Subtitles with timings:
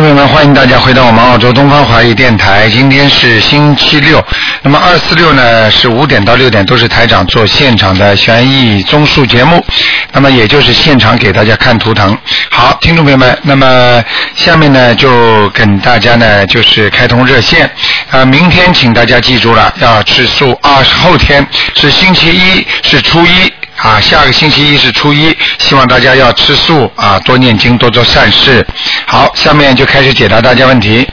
[0.00, 2.68] 朋友们欢迎大家回到我们澳洲东方华语电台。
[2.70, 4.24] 今天是星期六，
[4.62, 9.64] 那么二四六呢是五点到六点都是台长做现场的悬疑综述节目，
[10.12, 12.16] 那么也就是现场给大家看图腾。
[12.48, 14.00] 好，听众朋友们，那么
[14.36, 17.68] 下面呢就跟大家呢就是开通热线
[18.10, 23.52] 啊、明天请大家记住了要吃素啊，后天是星期一是初一。
[23.78, 28.66] 啊，下个星期一是初一，希望大家要吃素啊，多念经，多做善事。
[29.10, 31.08] 好，下面就开始解答大家问题。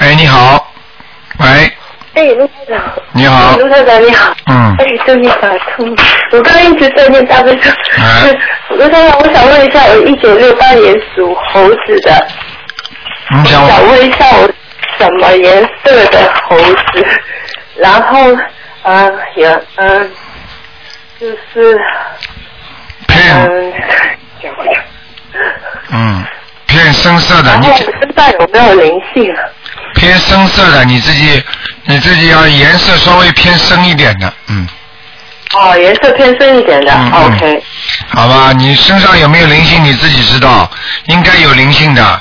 [0.00, 0.70] 哎，你好，
[1.38, 1.46] 喂，
[2.12, 2.78] 哎，卢台长。
[3.12, 4.34] 你好哎卢台长你好。
[4.46, 5.96] 嗯哎，终于打通。
[6.32, 7.70] 我刚刚一直在念大悲咒。
[7.96, 8.30] 哎
[8.76, 12.28] 卢台长，我想问一下，我一九六八年属猴子的，
[13.30, 14.46] 你想想问一下我
[14.98, 17.06] 什么颜色的猴子？
[17.76, 18.36] 然后，
[18.82, 20.10] 嗯、有，嗯、
[21.18, 21.80] 就是，
[23.08, 23.80] 偏嗯、讲
[25.90, 26.24] 嗯
[26.66, 29.38] 偏深色的，你身上有没有灵性啊？
[29.94, 31.42] 偏深色的，你自己
[31.84, 34.66] 你自己要颜色稍微偏深一点的，嗯，
[35.54, 36.92] 哦，颜色偏深一点的。
[37.12, 37.62] OK。
[38.08, 40.68] 好吧，你身上有没有灵性你自己知道，
[41.06, 42.20] 应该有灵性的，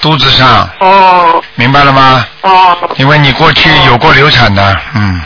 [0.00, 2.26] 肚子上，哦明白了吗？
[2.40, 2.90] 哦。
[2.96, 5.22] 因为你过去有过流产的，嗯。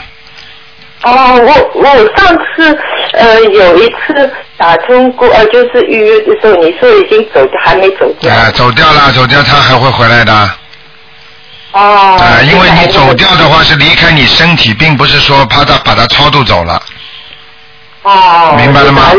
[1.03, 2.79] 哦，我我上次
[3.13, 8.33] 呃有一次打通过，呃就是预约的时候，你说已经走，还没走掉。
[8.33, 10.33] 啊，走掉了，走掉，他还会回来的。
[11.73, 12.17] 哦。
[12.19, 16.81] 啊，因为你走掉的话是离开你身体，并不是说怕他把他超度走了。
[18.01, 18.55] 哦。
[18.57, 19.11] 明白了吗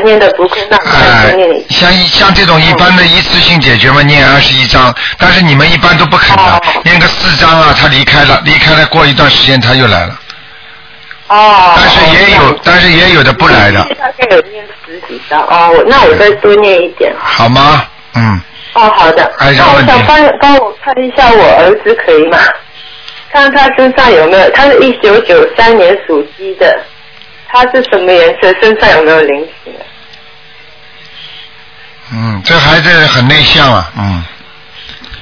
[0.72, 1.36] 哎。
[1.70, 10.18] 像一像这种一般的一次性解决嘛，念二十一章，但是你们一般都不肯的哦，念个四章啊，他离开了，离开了，过一段时间他又来了，
[11.28, 11.74] 哦。
[11.76, 17.14] 但是也有，但是也有的不来的，大概有念十几张哦，那我再多念一点。
[17.18, 17.84] 好吗？
[18.14, 18.40] 嗯，
[18.74, 19.32] 哦，好的。
[19.38, 22.38] 那我想帮帮我看一下我儿子可以吗？
[23.30, 26.80] 看他身上有没有，他是一九九三年属鸡的，
[27.46, 28.52] 他是什么颜色？
[28.60, 29.82] 身上有没有灵性啊？
[32.10, 34.24] 嗯，这孩子很内向啊，嗯，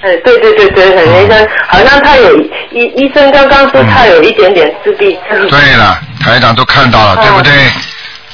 [0.02, 2.38] 哎，对对对对，很内向，好像他有
[2.70, 5.48] 医医生刚刚说他有一点点自闭症。
[5.48, 7.52] 对了，台长都看到了，对不对？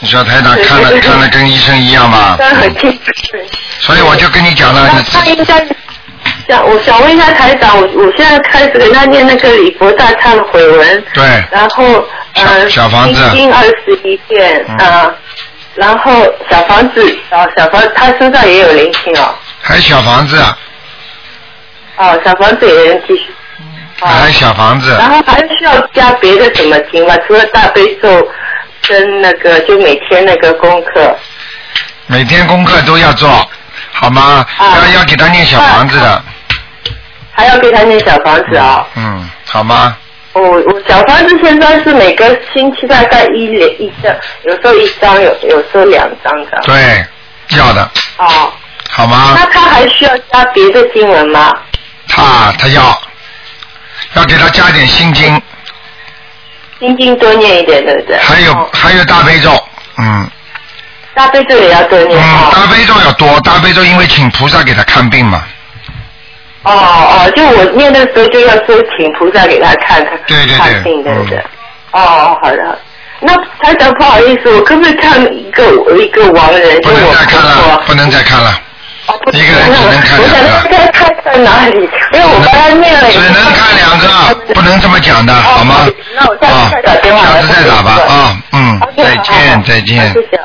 [0.01, 2.37] 你说台长看了看了跟医生一样嘛？
[3.81, 5.65] 所以我就跟你讲了，他应该
[6.49, 13.23] 想，我想问一下台长，我我现在开始给他念那个李佛大忏悔文，对，然后呃，小小房子。
[13.31, 14.77] 心经二十一遍嗯。
[14.79, 15.15] 啊、
[15.77, 20.59] 然后小房子啊，小房他身上也有灵性哦，还小房子，啊
[21.97, 23.33] 哦，小房子也能继续。
[24.01, 27.17] 哦还小房子，然后还需要加别的什么经吗？
[27.25, 28.29] 除了大悲咒
[28.89, 31.17] 跟那个，就每天那个功课。
[32.09, 33.29] 每天功课都要做，
[33.93, 34.45] 好吗？
[34.59, 36.23] 啊要要给他念小房子的，
[37.31, 39.97] 还要给他念小房子啊、嗯，好吗？
[40.33, 44.13] 我我小房子现在是每个星期大概一两一张，
[44.45, 46.59] 有时候一张，有有时候两张的。
[46.65, 47.07] 对，
[47.57, 48.53] 要的，哦，
[48.91, 49.47] 好吗那？
[49.47, 51.55] 他还需要加别的经文吗？
[52.23, 53.03] 他他要
[54.15, 55.43] 要给他加点心经，
[56.79, 58.17] 心经多念一点，对不对？
[58.19, 59.51] 还有哦还有大悲咒，
[59.99, 60.31] 嗯
[61.15, 62.53] 大悲咒也要多念嗯，哦。
[62.55, 65.45] 大悲咒要多，大悲咒因为请菩萨给他看病嘛，
[66.63, 71.39] 哦哦，就我念的时候就要说请菩萨给他看看，对对对看病对不对
[71.93, 72.03] 嗯？
[72.03, 72.65] 哦，好的。
[72.65, 72.79] 好的
[73.25, 75.65] 那台长不好意思，我可不可以看一个
[75.97, 76.81] 一个亡人？
[76.81, 78.61] 不能再看了，不能再看了，
[79.33, 81.89] 一个人只能看我想两个应该看在哪里？
[82.13, 83.11] 因为我帮他念了。
[83.11, 85.93] 只能看两个，不能这么讲的，好吗哦？
[86.15, 87.25] 那我下啊次再打电话。
[87.25, 90.15] 下次再打吧啊，嗯，再见再见好。
[90.15, 90.41] 谢谢。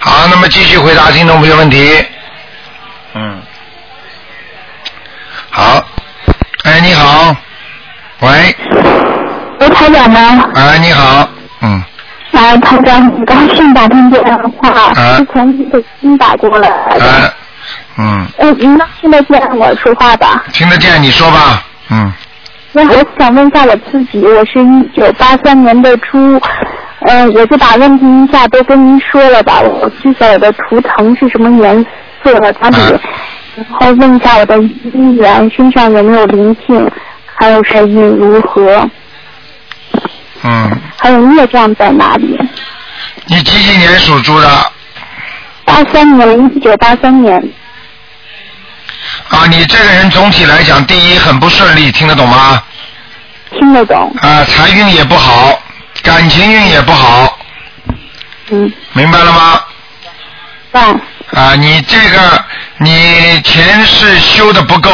[0.00, 2.04] 好，那么继续回答听众朋友问题。
[3.14, 3.42] 嗯，
[5.50, 5.84] 好，
[6.64, 7.36] 哎，你好，
[8.20, 8.56] 喂，
[9.60, 10.48] 卢台长吗？
[10.54, 11.28] 哎，你好，
[11.60, 11.84] 嗯，
[12.32, 14.24] 啊，台长，很高兴打通电
[14.58, 16.68] 话，啊是从北京打过来
[16.98, 17.34] 的。
[17.96, 20.44] 哎，嗯，嗯，您能听得见我说话吧？
[20.52, 22.12] 听得见，你说吧，嗯，
[22.72, 26.40] 那我想问一下我自己，我是一九八三年的猪，
[27.00, 29.60] 嗯，我就把问题一下都跟您说了吧。
[29.60, 31.84] 我知晓我的图腾是什么颜
[32.24, 33.00] 色，家里，啊
[33.54, 36.90] 然后问一下我的姻缘身上有没有灵性，
[37.36, 38.88] 还有神运如何，
[40.42, 42.38] 嗯，还有孽障在哪里？
[43.26, 44.48] 你几几年属猪的？
[45.66, 47.42] 八三年，一九八三年。
[49.28, 52.62] 啊，你这个人总体来讲，第一很不顺利，听得懂吗？
[53.50, 55.58] 听得懂，啊，财运也不好，
[56.02, 57.38] 感情运也不好，
[58.50, 59.60] 嗯，明白了吗？
[60.72, 60.80] 在，
[61.38, 62.44] 啊，你这个
[62.78, 64.90] 你前世修的不够。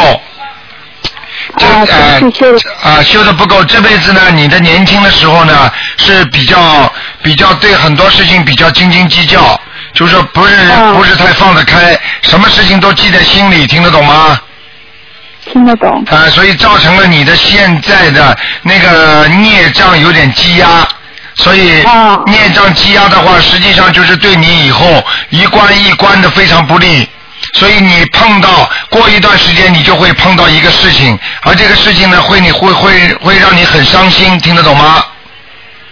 [1.57, 6.91] 这啊呃前世修的啊修的不够，这辈子呢，你的年轻的时候呢是比较
[7.23, 9.59] 比较对很多事情比较斤斤计较，
[9.99, 14.39] 就是说不是、嗯不是太放得开，什么事情都记在心里，听得懂吗？
[15.51, 16.01] 听得懂。
[16.09, 20.87] 啊，所以造成了你的现在的那个孽障有点积压，
[21.35, 27.05] 所以啊孽障积压的话，实际上就是对你以后一关一关的非常不利。
[27.55, 35.03] 所以你碰到过一段时间，你就会碰到一个事情，而这个事情呢，会你会会会让你很伤心，听得懂吗？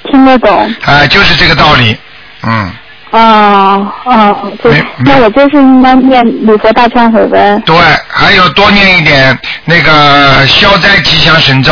[0.09, 0.73] 听得懂。
[0.85, 1.97] 啊、就是这个道理，
[2.43, 2.71] 嗯，
[3.11, 7.61] 啊啊，就没没那我就是应该念礼佛大忏悔文。
[7.61, 7.75] 对，
[8.07, 11.71] 还有多念一点那个消灾吉祥神咒，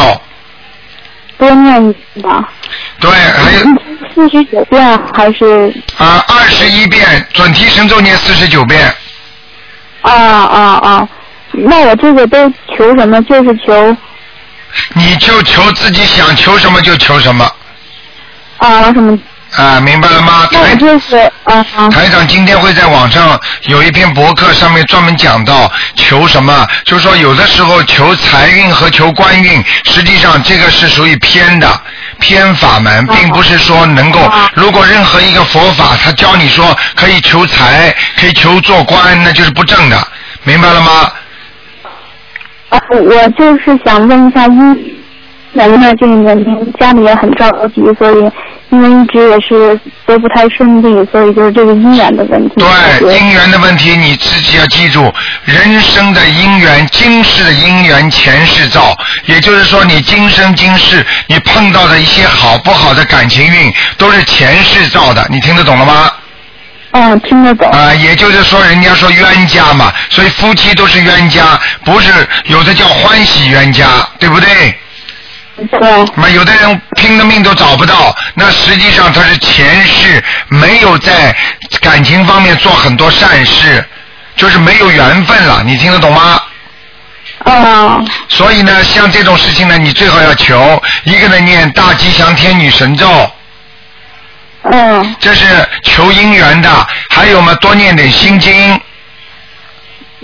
[1.38, 2.50] 多念一吧。
[3.00, 3.60] 对，还有
[4.14, 8.94] 四十九遍还是啊二十一遍准提神咒念四十九遍。
[10.02, 11.10] 啊啊啊？
[11.52, 13.22] 那我这个都求什么？
[13.24, 13.98] 就是求
[14.94, 17.50] 你就求自己想求什么就求什么，
[18.58, 19.18] 啊什么？
[19.56, 20.48] 啊，明白了吗？
[20.52, 21.32] 台就是
[21.92, 31.68] 台长今天会在网上有一篇博客，上面专门讲到求什么，就是说有的时候求财运和求官运，实际上这个是属于偏的。
[32.18, 39.98] 偏法门，并不是说能够啊，如果任何一个佛法，他教你说可以求财，可以求做官，那就是不正的，
[40.46, 41.12] 明白了吗？
[42.70, 42.80] 啊！
[42.90, 44.78] 我就是想问一下姻
[45.54, 48.32] 缘呢，这个年家里也很着急，所以
[48.72, 52.56] 因为一直也是都不太顺利，所以就是这个姻缘的问题。
[52.58, 55.14] 对姻缘的问题，你自己要记住，
[55.46, 58.98] 人生的姻缘，今世的姻缘前世造，
[59.28, 66.12] 也就是说，你今生今世你碰到的一些好不好的感情运，都是前世造的，你听得懂了吗？
[66.92, 67.70] 嗯，听得懂。
[67.72, 72.12] 啊、也就是说，人家说冤家嘛，所以夫妻都是冤家，不是
[72.46, 73.86] 有的叫欢喜冤家，
[74.18, 74.48] 对不对？
[75.56, 81.34] 对，那有的人拼了命都找不到，那实际上他是前世没有在
[81.82, 83.84] 感情方面做很多善事，
[84.36, 86.42] 就是没有缘分了，你听得懂吗？
[87.46, 93.08] 啊所以呢，像这种事情呢，你最好要求一个人念大吉祥天女神咒，
[94.64, 95.16] 嗯。
[95.20, 95.46] 这是
[95.84, 98.80] 求姻缘的，还有嘛，多念点心经，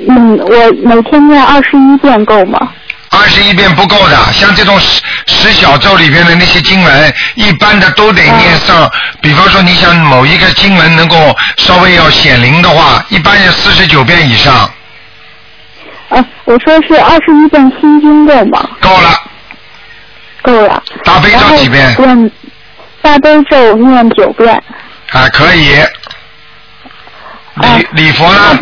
[0.10, 2.72] 嗯，我每天念二十一遍够吗？
[3.21, 8.91] 二十一遍不够的，像这种十十小咒里边的那些经文，一般的都得念上。
[9.21, 11.15] 比方说，你想某一个经文能够
[11.57, 14.53] 稍微要显灵的话，一般是四十九遍以上，
[16.09, 18.68] 啊，我说是二十一遍心经够吗？
[18.79, 19.21] 够了。
[20.41, 20.81] 够了。
[21.03, 22.31] 大悲咒几遍念
[23.03, 24.51] 大悲咒念九遍，
[25.12, 25.75] 啊，可以。
[27.53, 28.59] 啊礼礼佛呢？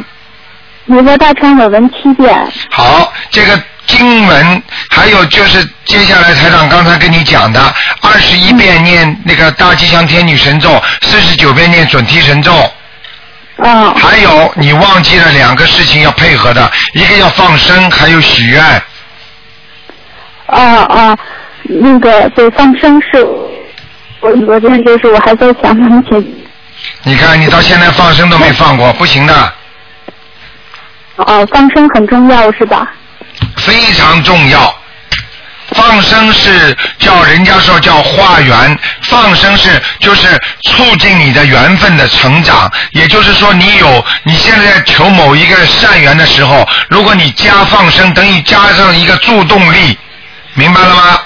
[0.86, 2.36] 礼佛大忏悔文七遍。
[2.72, 7.60] 好，这个经文还有就是接下来台长刚才跟你讲的，
[8.02, 12.54] 二十一遍念那个大吉祥天女神咒，四十九遍念准提神咒。
[13.58, 18.64] 啊还有你忘记了两个事情要配合的，一个要放生，还有许愿。
[20.46, 21.18] 啊啊，
[21.64, 23.26] 那个对放生是，
[24.22, 26.46] 我昨天就是我还在想问起
[27.04, 29.54] 你看，你到现在放生都没放过，不行的，
[31.18, 32.88] 哦，放生很重要是吧？
[33.58, 34.76] 非常重要。
[35.76, 40.28] 放生是叫人家说叫化缘，放生是就是
[40.64, 42.72] 促进你的缘分的成长。
[42.92, 49.96] 也就是说，你有你现在在求某一个善缘的时候，如果你加放生，等于加上一个助动力，
[50.56, 51.22] 明白了吗？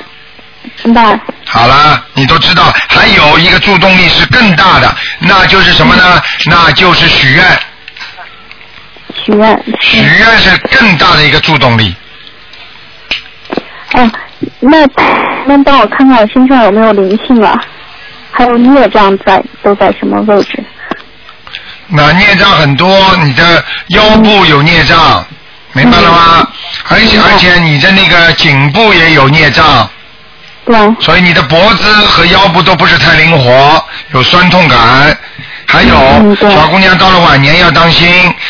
[0.83, 1.17] 明白。
[1.45, 6.21] 好了，你都知道，还有一个助动力是更大的，那就是什么呢？
[6.47, 7.59] 那就是许愿，
[9.23, 9.63] 许愿。
[9.79, 11.95] 许愿是更大的一个助动力。
[13.93, 14.11] 哦，
[14.59, 14.85] 那
[15.45, 17.59] 那帮我看看我身上有没有灵性啊？
[18.31, 20.63] 还有孽障在都在什么位置？
[21.87, 25.23] 那孽障很多，你的腰部有孽障，
[25.73, 26.47] 明白了吗？
[26.89, 29.87] 而且而且你的那个颈部也有孽障，
[30.65, 35.15] 对，所以你的脖子和腰部都不是太灵活，有酸痛感。
[35.73, 38.07] 还有嗯小姑娘到了晚年要当心，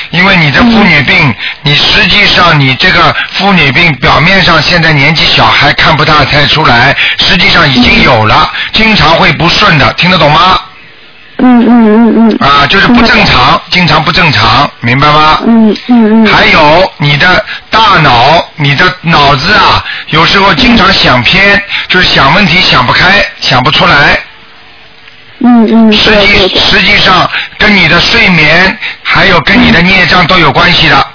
[0.09, 10.59] 因为你的妇女病，你实际上你这个妇女病表面上现在年纪小还看不大太出来，实际上已经有了，经常会不顺的，听得懂吗？
[11.37, 12.45] 嗯嗯嗯嗯。
[12.45, 15.39] 啊，就是不正常，经常不正常，明白吗？
[15.47, 16.27] 嗯嗯嗯。
[16.27, 24.19] 还有你的大脑，你的脑子啊，有时候经常想偏，就是想问题想不开，想不出来。
[25.43, 26.09] 嗯嗯，实。
[26.21, 31.07] 际实际上跟你的睡眠还有跟你的孽障都有关系的。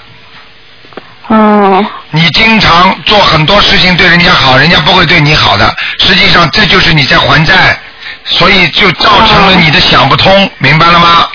[1.27, 7.77] 哦，你经常做很多事情对人家好，人家不会对你好的，实际上这就是你在还债，
[8.23, 11.27] 所以就造成了你的想不通，明白了吗？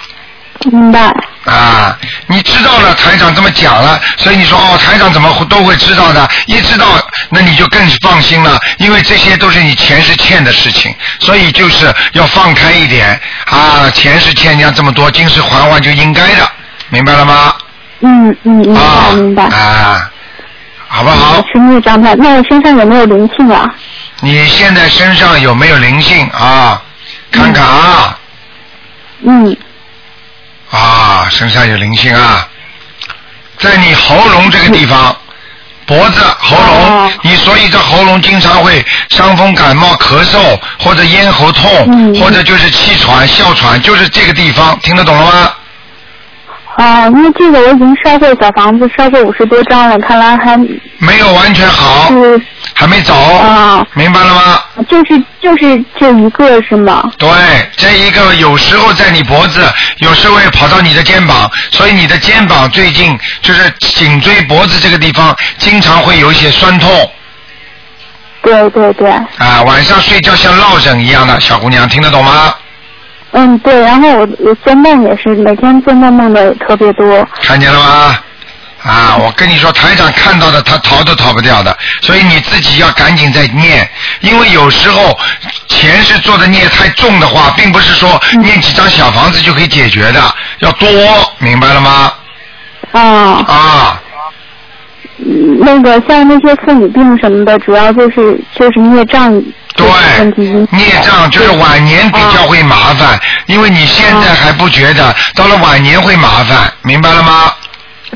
[0.71, 1.15] 明白。
[1.45, 1.97] 啊，
[2.27, 6.29] 你知道了，台长这么讲了，所以你说哦，台长怎么会都会知道的？
[6.47, 6.87] 一知道，
[7.31, 16.51] 那你就更放心了，因为这些都是你前世欠的事情，所以就是要放开一点啊，前世欠人家这么多，今世还还就应该的，
[16.89, 17.55] 明白了吗？
[18.01, 19.45] 嗯嗯，明啊白明白。
[19.45, 20.11] 啊，
[20.89, 21.45] 好不好？
[21.55, 23.69] 那我身上有没有灵性啊？
[24.21, 26.81] 你现在身上有没有灵性啊？
[27.31, 28.19] 看看啊，
[29.27, 29.57] 嗯，
[30.75, 32.49] 啊，身上有灵性啊，
[33.59, 35.16] 在你喉咙这个地方，
[35.87, 42.14] 脖子、喉咙哦，你所以这喉咙经常会伤风感冒、咳嗽，或者咽喉痛，嗯。
[42.21, 45.52] 或者就是气喘、哮喘，就是这个地方，听得懂了吗？
[46.76, 50.57] 啊，因为这个我已经烧过小房子，烧过五十多张了，看来还
[50.99, 52.43] 没有完全好，是
[52.75, 54.61] 还没走，啊，明白了吗？
[54.88, 57.11] 就是就是这一个是吗？
[57.16, 57.28] 对，
[57.76, 59.61] 这一个有时候在你脖子，
[59.99, 67.11] 有时候会跑到你的肩膀，所以你的肩膀最近就是颈椎脖子这个地方，经常会有一些酸痛
[68.43, 72.54] 对对对，啊，晚上睡觉像落枕一样的，小姑娘听得懂吗？
[73.37, 77.26] 嗯对，然后我我做梦也是，每天做梦梦的特别多。
[77.43, 78.19] 看见了吗？
[78.85, 83.88] 啊，我跟你说，台长看到的他逃都逃不掉的，所以你自己要赶紧再念，
[84.21, 85.19] 因为有时候
[85.69, 90.21] 前世做的孽太重的话，并不是说念几张小房子就可以解决的，
[90.59, 90.88] 要多，
[91.38, 92.12] 明白了吗？
[92.93, 93.00] 啊，
[93.49, 94.00] 啊，
[95.19, 99.33] 嗯那个像那些妇女病什么的，主要就是就是孽障
[99.75, 99.87] 对
[100.71, 107.50] 孽障就是晚年比较会麻烦，因为你现在还不觉得，到了晚年会麻烦，明白了吗？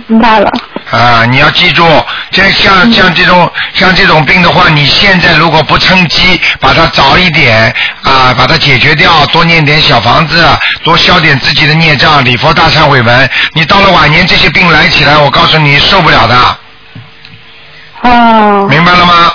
[0.06, 0.50] 明白了。
[0.90, 1.84] 啊，你要记住，
[2.30, 10.42] 像像像这种像这种病的话，你现在如果不趁机把它早一点啊，把它解决掉，多念点小房子，
[10.82, 16.58] 多消点自己的孽障，礼佛大忏悔文，你到了晚年这些病来起来，我告诉你受不了的，
[18.02, 19.32] 哦明白了吗？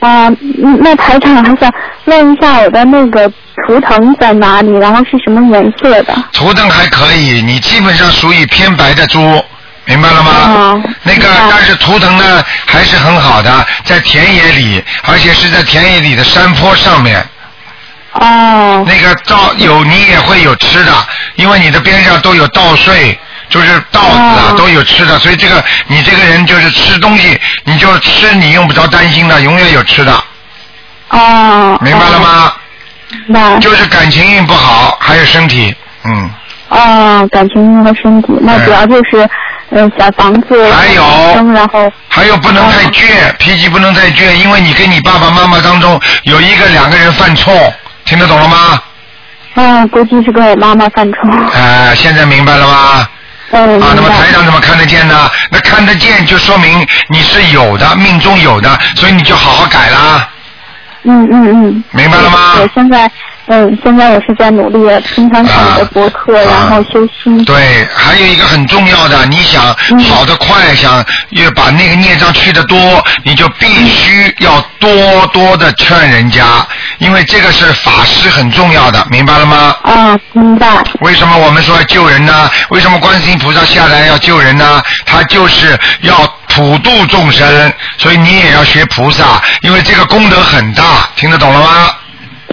[0.00, 0.28] 啊，
[0.62, 1.70] 嗯那台长还想
[2.06, 3.28] 问一下我的那个
[3.66, 6.14] 图腾在哪里，然后是什么颜色的？
[6.32, 9.44] 图腾还可以，你基本上属于偏白的猪，
[9.88, 10.30] 明白了吗？
[10.32, 17.26] 哦那个，但是图腾呢还是很好的，在田野里，而且是在田野里的山坡上面。
[18.12, 20.92] 哦那个稻有你也会有吃的，
[21.36, 23.18] 因为你的边上都有稻穗，
[23.48, 30.12] 就是稻子啊、哦都有吃的，所以这个你这个人就是吃东西，你就吃你用不着担心的，永远有吃的，
[31.10, 32.52] 哦，明白了吗？
[33.26, 33.58] 明白。
[33.58, 36.30] 就是感情运不好，还有身体，嗯，
[36.68, 39.28] 哦，感情运和身体，那哎主要就是
[39.70, 41.02] 嗯小房子，还有
[41.52, 47.54] 然后还有不能太哦倔，脾气不能太倔，因为你跟你爸爸妈妈当中有一个两个人犯冲，
[48.04, 48.80] 听得懂了吗？
[49.54, 51.30] 嗯，估计是跟我妈妈犯冲。
[51.52, 53.08] 呃，现在明白了吗？
[53.50, 55.28] 嗯，啊，那么台长怎么看得见呢？
[55.50, 60.28] 那看得见就说明你是有的，命中有的，所以你就好好改啦，
[61.04, 61.84] 嗯嗯嗯。
[61.90, 62.54] 明白了吗？
[62.56, 63.10] 对，现在
[63.48, 67.42] 嗯，现在我是在努力，平常看你的博客，啊然后修心。
[67.44, 72.78] 对，还有一个很重要的，你想嗯跑得快，想越把那个孽障去的多，
[73.24, 76.44] 你就必须要多多的劝人家，
[76.98, 79.74] 因为这个是法师很重要的，明白了吗？
[79.82, 80.68] 啊，明白。
[81.00, 82.50] 为什么我们说要救人呢？
[82.68, 84.82] 为什么观世音菩萨下来要救人呢？
[85.06, 86.14] 他就是要
[86.48, 91.94] 普度众生，所以你也要学菩萨，因为这个功德很大，听得懂了吗？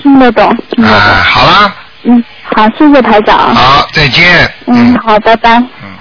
[0.06, 1.00] 听得懂，听得懂。
[1.00, 2.24] 啊，好啦，嗯，
[2.56, 3.56] 好，谢谢台长。
[3.56, 4.54] 好，再见。
[4.68, 5.58] 嗯，好，拜拜。
[5.58, 5.96] 嗯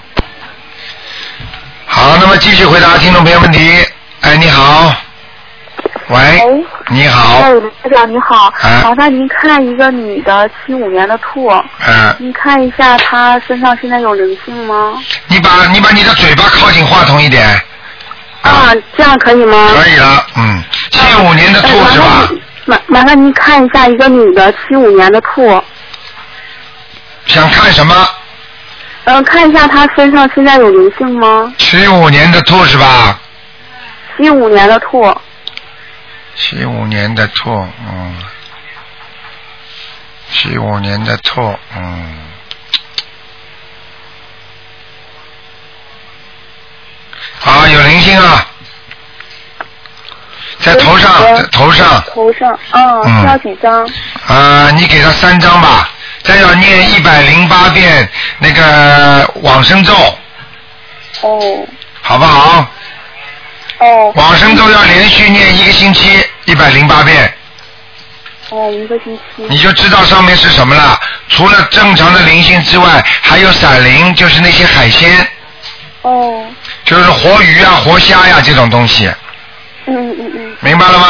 [1.86, 3.82] 好，那么继续回答听众朋友问题。
[4.20, 4.94] 哎，你好，
[6.08, 11.48] 喂，喂你好，哎，台长你好，哎麻烦您看一个女的，七五年的兔，
[11.86, 14.92] 嗯、您看一下她身上现在有灵性吗？
[15.28, 17.42] 你把你把你的嘴巴靠近话筒一点。
[18.42, 19.70] 啊，这样可以吗？
[19.74, 22.28] 可以了，嗯，七五年的兔哎是吧？？
[22.66, 25.62] 麻麻烦您看一下一个女的，七五年的兔，
[27.26, 27.94] 想看什么？
[29.04, 31.52] 嗯、看一下她身上现在有灵性吗？
[31.58, 33.20] 七五年的兔是吧？
[34.16, 35.14] 七五年的兔，
[36.36, 37.50] 七五年的兔，
[37.86, 38.16] 嗯，
[40.32, 42.18] 七五年的兔，嗯，
[47.44, 48.46] 啊，有灵性啊，
[50.64, 53.86] 在头上，在头上，头上，嗯，嗯需要几张？
[54.26, 55.90] 啊，你给他三张吧，
[56.22, 59.92] 再要念一百零八遍那个往生咒，
[61.20, 61.66] 哦
[62.00, 62.66] 好不好？
[63.78, 67.34] 哦往生咒要连续念一个星期，一百零八遍，
[68.48, 69.44] 哦，一个星期。
[69.48, 70.98] 你就知道上面是什么了。
[71.28, 75.28] 除了正常的灵性之外，还有散灵，就是那些海鲜，
[76.02, 76.46] 哦，
[76.84, 79.10] 就是活鱼啊、活虾呀、这种东西，
[79.86, 81.06] 嗯嗯嗯明白了吗？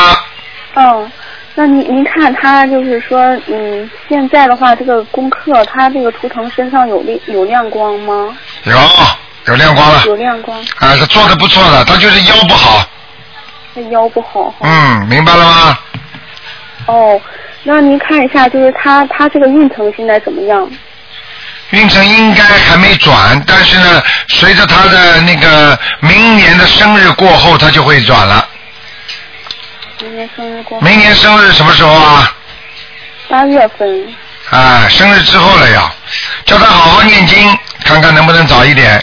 [0.74, 1.12] 嗯。
[1.56, 8.36] 那您您看他就是说，嗯，现在的话，这个功课他这个图腾身上有亮有亮光吗？
[8.64, 8.76] 有
[9.46, 12.84] 有亮光了有亮光，啊，他做的不错的，他就是腰不好，
[13.72, 14.52] 他腰不好。
[14.62, 15.78] 嗯，明白了吗？
[16.86, 17.20] 哦，
[17.62, 20.68] 那您看一下，就是他他这个运程现在怎么样？
[21.70, 28.48] 运程应该还没转，但是呢，随着他的那个明年的生日过后，他就会转了。
[30.00, 32.36] 明年生日过明年生日什么时候啊？
[33.28, 34.14] 八月份。
[34.50, 35.90] 啊，生日之后了呀，
[36.44, 39.02] 叫他好好念经，看看能不能早一点，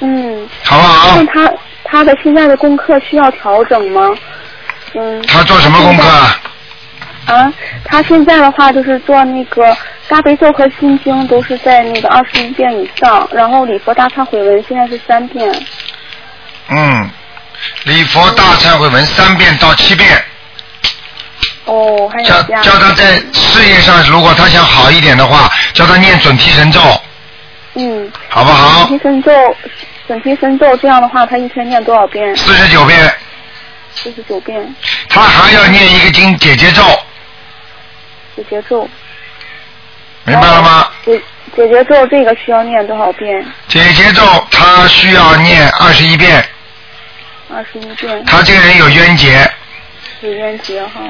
[0.00, 0.48] 嗯。
[0.64, 1.24] 好不好那？
[1.26, 1.52] 他
[1.84, 4.14] 他的现在的功课需要调整吗？
[4.94, 5.22] 嗯。
[5.26, 6.40] 他做什么功课啊？
[7.26, 7.52] 啊，
[7.84, 9.76] 他现在的话就是做那个
[10.08, 15.52] 大悲咒和心经都是在那个二十一遍以上，然后礼佛大忏悔文现在是三遍。
[16.68, 17.10] 嗯，
[17.84, 20.24] 礼佛大忏悔文三遍到七遍，
[21.64, 26.80] 哦，还有叫他在事业上，如果他想好一点的话，叫他念准提神咒，
[27.74, 28.10] 嗯。
[28.28, 28.98] 好不好准？
[28.98, 29.32] 提神咒，
[30.06, 32.36] 准提神咒这样的话，他一天念多少遍？
[32.36, 33.14] 四十九遍，
[33.94, 34.74] 四十九遍。
[35.08, 36.82] 他还要念一个经解结咒，
[38.36, 38.88] 解结咒。
[40.24, 40.88] 明白了吗？
[41.04, 41.20] 解
[41.54, 43.46] 解结咒这个需要念多少遍？
[43.68, 46.44] 解结咒他需要念二十一遍，
[47.56, 48.22] 二十一遍。
[48.26, 49.50] 他这个人有冤结，
[50.20, 51.00] 有冤结哈。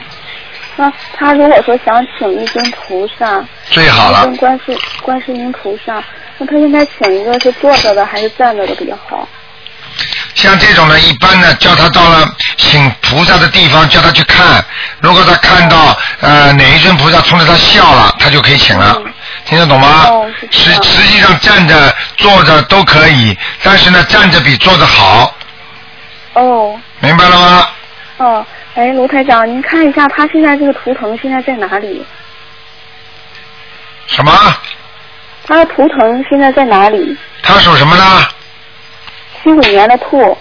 [0.77, 4.37] 那他如果说想请一尊菩萨，最好了一尊。
[4.37, 6.01] 观世观世音菩萨，
[6.39, 9.29] 那他应该请一个是坐着的还是站着的比较好？
[10.35, 12.29] 像这种呢，一般呢，叫他到了
[12.59, 14.65] 请菩萨的地方，叫他去看。
[15.01, 18.95] 如果他看到呃哪一尊菩萨冲着他笑了，他就可以请了。
[19.05, 19.13] 嗯
[19.45, 20.07] 听得懂吗？
[20.51, 25.36] 实实际上站着、坐着都可以，但是呢，站着比坐着好，
[26.37, 27.67] 哦明白了吗？
[28.19, 32.05] 哦，哎，卢台长，您看一下他现在这个图腾现在在哪里？
[34.07, 34.33] 什么？
[35.47, 37.17] 他的图腾现在在哪里？
[37.43, 38.29] 他属什么呢？
[39.43, 40.37] 七五年的兔。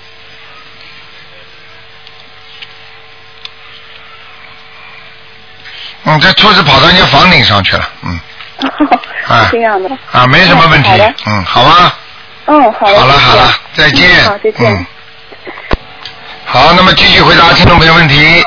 [6.04, 8.20] 嗯，这兔子跑到人家房顶上去了，嗯，
[9.28, 9.90] 啊这样的。
[10.12, 10.90] 啊，没什么问题
[11.26, 11.98] 嗯好吧。
[12.48, 13.00] 嗯，好的。
[13.00, 14.10] 好了好了，再见。
[14.24, 14.76] 嗯好，再见。
[14.76, 14.86] 嗯。
[16.56, 18.42] 好，那么继续回答听众朋友问题。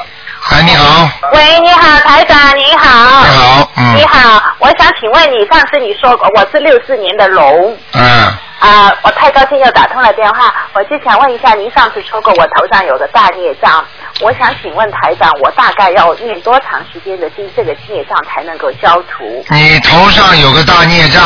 [0.48, 3.20] 哎，你好，喂，你好，台长，你好。
[3.20, 7.76] 你好，嗯，你好，我想请问你，上次你说过我是六四年的龙。
[7.92, 13.84] 嗯，啊、我太高兴又打通了电话，我就想问一下，您上次说过我头上有个大孽障，
[14.22, 19.44] 我想请问台长，我大概要念多长时间的经，这个孽障才能够消除？
[19.50, 21.22] 你头上有个大孽障。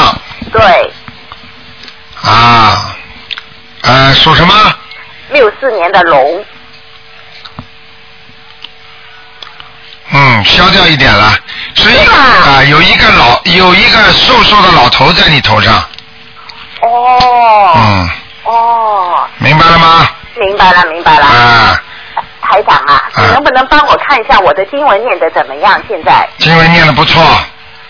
[0.51, 0.91] 对，
[2.25, 2.93] 啊，
[3.83, 4.53] 呃，属什么？
[5.29, 6.45] 六四年的龙，
[10.13, 11.33] 嗯，消掉一点了，
[11.75, 12.17] 是一个是吧
[12.53, 15.75] 啊，有一个老有一个瘦瘦的老头在你头上，
[16.83, 18.11] 哦，嗯，
[18.45, 20.09] 哦，明白了吗？
[20.37, 21.27] 明白了，明白了。
[21.27, 21.81] 啊，
[22.43, 25.81] 台长啊，能不能帮我看一下我的经文念的怎么样？
[25.89, 26.29] 现在？
[26.39, 27.23] 经文念的不错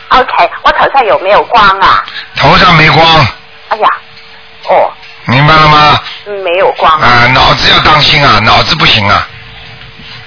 [0.08, 2.04] ，，OK，我头上有没有光啊？
[2.36, 3.04] 头上没光，
[3.68, 3.88] 哎呀，
[4.68, 4.90] 哦，
[5.26, 5.98] 明白了吗？
[6.26, 7.06] 嗯，没有光啊。
[7.06, 9.26] 啊，脑子要当心啊，脑子不行啊，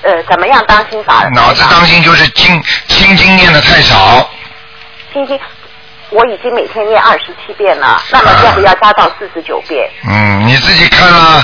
[0.05, 1.27] 呃，怎么样当心法？
[1.33, 4.29] 脑子当心就是经心经念的太少，
[5.11, 5.39] 心经，
[6.11, 9.89] 我已经每天念二十七遍了，那么要不要加到四十九遍？
[10.07, 11.43] 嗯，你自己看啦。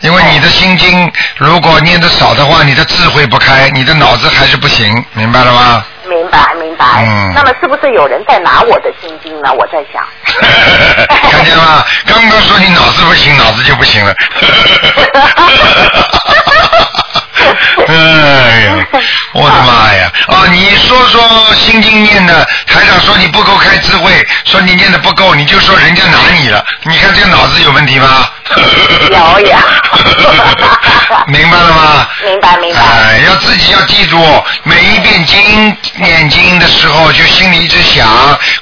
[0.00, 5.84] 因为你的心经如果念的少的话，你的智慧不开，你的脑子还是不行，明白了吗？
[6.08, 6.84] 明白，明白。
[7.06, 9.52] 嗯那么是不是有人在拿我的心经呢？
[9.54, 10.04] 我在想。
[11.30, 11.84] 看见了吗？
[12.04, 14.12] 刚刚说你脑子不行，脑子就不行了。
[17.88, 18.86] 哎呀，
[19.32, 20.10] 我的妈呀！
[20.28, 24.12] 啊，你说说心经念的，台长说你不够开智慧，
[24.44, 28.28] 说你念的不够，你就说人家拿你了，你看这脑子有问题吗？
[29.10, 29.56] 有有
[31.26, 32.08] 明白了吗？
[32.24, 32.80] 明白明白。
[32.80, 34.18] 哎，要自己要记住，
[34.62, 38.06] 每一遍经念经的时候，就心里一直想，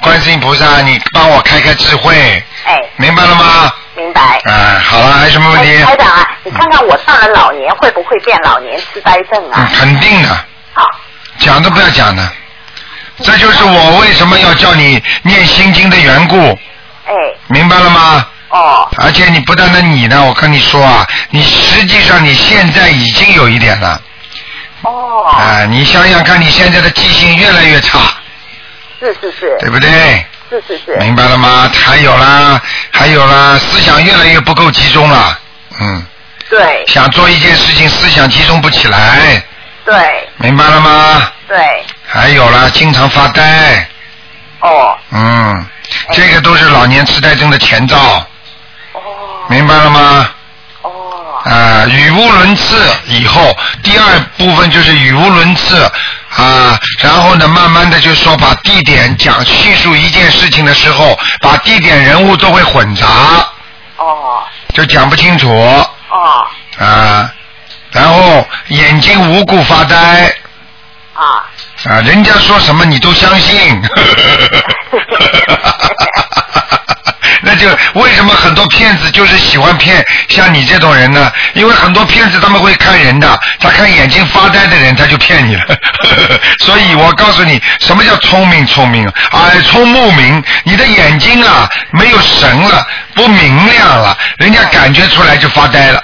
[0.01, 3.71] 观世音菩萨，你帮我开开智慧，哎，明白了吗？
[4.01, 4.41] 明白。
[4.45, 5.75] 哎，好了，还有什么问题？
[5.83, 10.29] 哎台长啊，你看看我上了老年会不会变老年痴呆症嗯啊？，肯定的，
[10.73, 10.85] 好，
[11.37, 12.27] 讲都不要讲的，
[13.23, 16.35] 这就是我为什么要叫你念心经的缘故，
[17.05, 17.13] 哎，
[17.47, 18.27] 明白了吗？
[18.49, 24.01] 哦，而且你不单单你呢，我跟你说啊，你实际上你现在已经有一点了，
[24.81, 27.99] 哦，啊，你想想看，你现在的记性越来越差，
[28.99, 30.25] 是是是，对不对？
[30.51, 31.71] 是是是，明白了吗？
[31.73, 32.61] 还有啦，
[32.91, 35.39] 还有啦，思想越来越不够集中了，
[35.79, 36.05] 嗯，
[36.49, 36.83] 对。
[36.87, 39.41] 想做一件事情，思想集中不起来，
[39.85, 39.95] 对。
[40.39, 41.31] 明白了吗？
[41.47, 41.57] 对，
[42.05, 43.87] 还有啦，经常发呆，
[44.59, 44.97] 哦。
[45.11, 45.65] 嗯，
[46.11, 47.95] 这个都是老年痴呆症的前兆，
[48.91, 48.99] 哦。
[49.47, 50.29] 明白了吗？
[50.81, 50.91] 哦，
[51.45, 55.89] 啊，语无伦次以后，第二部分就是语无伦次
[56.35, 63.05] 啊，然后呢，慢慢的就说把地点讲叙述一件事情的时候，把地点人物都会混杂，
[63.97, 64.43] 哦。
[64.73, 65.49] 就讲不清楚。
[66.09, 66.47] 哦。
[66.79, 67.29] 啊，
[67.91, 70.33] 然后眼睛无故发呆。
[71.13, 71.43] 啊，
[71.89, 73.81] 啊，人家说什么你都相信。
[77.93, 81.31] 为什么很多骗子就是喜欢骗像你这种人呢？
[81.53, 85.63] 因为很多骗子他们会看人的，他看眼睛发呆的人他就骗你了。
[86.63, 89.07] 所以我告诉你，什么叫聪明聪明？
[89.31, 96.03] 耳聪目明，你的眼睛啊没有神了，不明亮了，人家感觉出来就发呆了。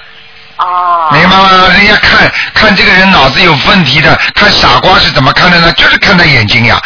[0.58, 1.67] 哦，明白吗？
[1.74, 5.72] 人家看看这个人脑子有问题的，看傻瓜是怎么看的呢？
[5.74, 6.82] 就是看他眼睛呀，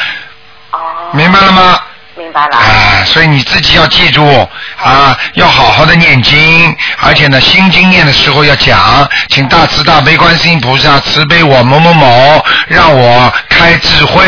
[0.71, 0.79] 哦，
[1.13, 1.79] 明白了吗？
[2.15, 4.26] 明白了，啊，所以你自己要记住
[4.82, 8.78] 啊，要好好的念经，而且呢，心经念的时候要讲，
[9.30, 14.24] 请大慈大悲观世音菩萨慈悲我某某某，让我开智慧，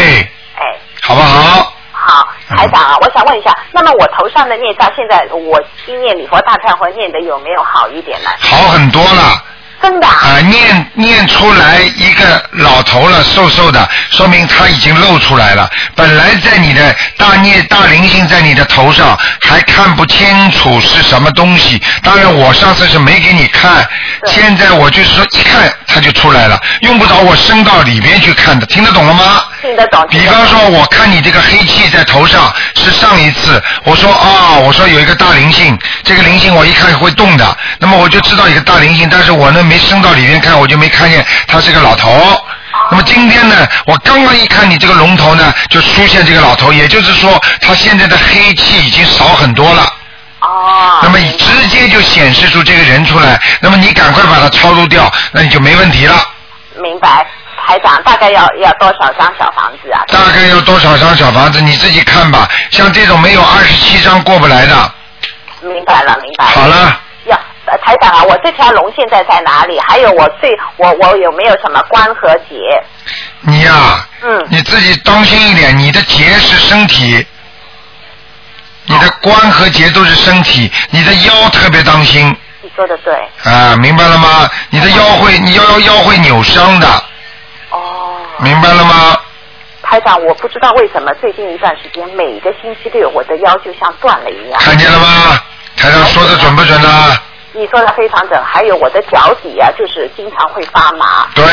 [0.56, 0.63] 哎。
[1.02, 1.74] 好不好？
[1.91, 8.30] 好，台长啊，我想问一下，那么我头上的念障，现在我经念礼佛大忏悔念的有没有好一点呢？
[8.39, 9.43] 好很多了。
[9.84, 10.15] 真的啊？
[10.24, 15.69] 啊，念念出来一个老头了，瘦瘦的，说明他已经露出来了。
[15.93, 21.82] 本来在你的大念大灵性在你的头上，还看不清楚是什么东西。
[22.02, 23.86] 当然，我上次是没给你看，
[24.28, 29.43] 现在我就是说一看它就出来了，用不着我伸到里边去看的，听得懂了吗？
[29.62, 30.06] 听得懂。
[30.10, 42.39] 比方说，我看你这个黑气在头上，是上一次我说啊、我说有一个大灵性，这个灵性我一看会动的，那么我就知道一个大灵性，但是我呢没升到里面看，我就没看见他是个老头。
[42.91, 49.81] 那么今天呢，我刚刚一看你这个龙头呢，就出现这个老头，也就是说他现在的黑气已经少很多了。
[50.41, 50.99] 哦。
[51.01, 56.23] 那么你直接就显示出这个人出来，那么你赶快把它超度掉，那你就没问题了。
[56.79, 57.25] 明白，
[57.65, 60.05] 台长大概要要多少张小房子啊？
[60.07, 62.47] 大概要多少张小房子，你自己看吧。
[62.69, 64.93] 像这种没有二十七张过不来的，
[65.62, 66.51] 明白了，明白了。
[66.51, 67.03] 好了，要
[67.73, 69.79] 呃台长啊，我这条龙现在在哪里？
[69.79, 72.55] 还有我最我我有没有什么关和结？
[73.41, 77.25] 你呀、嗯你自己当心一点，你的结是身体，
[78.86, 83.12] 你的关和结都是身体，你的腰特别当心你说的对。
[83.43, 84.47] 啊，明白了吗？
[84.69, 86.88] 你的腰会，你腰腰腰会扭伤的，
[87.71, 88.17] 哦。
[88.38, 89.17] 明白了吗？
[89.81, 94.62] 台长，我不知道为什么最近一段时间，每个星期六我的腰就像断了一样。
[94.62, 95.39] 看见了吗？
[95.75, 97.17] 台长说的准不准呢？
[97.56, 101.28] 你说的非常准，还有我的脚底啊，就是经常会发麻。
[101.36, 101.46] 对，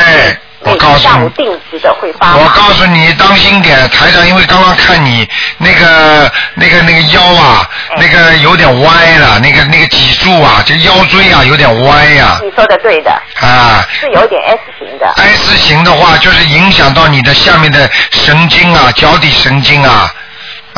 [0.60, 1.00] 我告诉你。
[1.00, 2.36] 天下午定时的会发麻。
[2.38, 13.10] 我告诉你，当心点，台长，因为刚刚看你那个、那个、那个腰啊，哎那个有点歪了，那个、那个脊柱啊，这腰椎啊有点歪呀、你说的对的，
[13.40, 13.84] 啊。
[13.92, 15.06] 是有点 S 型的。
[15.16, 20.10] S 型的话，就是影响到你的下面的神经啊，脚底神经啊，